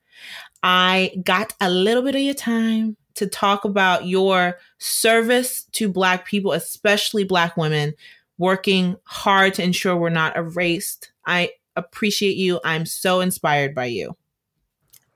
I 0.62 1.12
got 1.22 1.54
a 1.60 1.70
little 1.70 2.02
bit 2.02 2.14
of 2.14 2.20
your 2.22 2.34
time 2.34 2.96
to 3.20 3.26
talk 3.26 3.66
about 3.66 4.06
your 4.06 4.58
service 4.78 5.64
to 5.72 5.90
Black 5.90 6.26
people, 6.26 6.52
especially 6.52 7.22
Black 7.22 7.54
women, 7.54 7.92
working 8.38 8.96
hard 9.04 9.52
to 9.54 9.62
ensure 9.62 9.94
we're 9.94 10.08
not 10.08 10.38
erased. 10.38 11.12
I 11.26 11.50
appreciate 11.76 12.36
you. 12.36 12.60
I'm 12.64 12.86
so 12.86 13.20
inspired 13.20 13.74
by 13.74 13.84
you. 13.84 14.16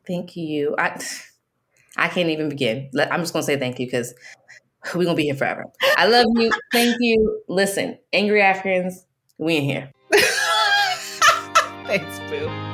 Thank 0.06 0.36
you. 0.36 0.74
I 0.78 1.02
I 1.96 2.08
can't 2.08 2.28
even 2.28 2.50
begin. 2.50 2.90
I'm 3.10 3.20
just 3.20 3.32
gonna 3.32 3.42
say 3.42 3.58
thank 3.58 3.80
you 3.80 3.86
because 3.86 4.12
we're 4.94 5.04
gonna 5.04 5.16
be 5.16 5.24
here 5.24 5.34
forever. 5.34 5.64
I 5.96 6.06
love 6.06 6.26
you. 6.36 6.52
Thank 6.72 6.96
you. 7.00 7.40
Listen, 7.48 7.96
angry 8.12 8.42
Africans, 8.42 9.06
we 9.38 9.56
in 9.56 9.64
here. 9.64 9.90
Thanks, 11.86 12.18
Boo. 12.28 12.73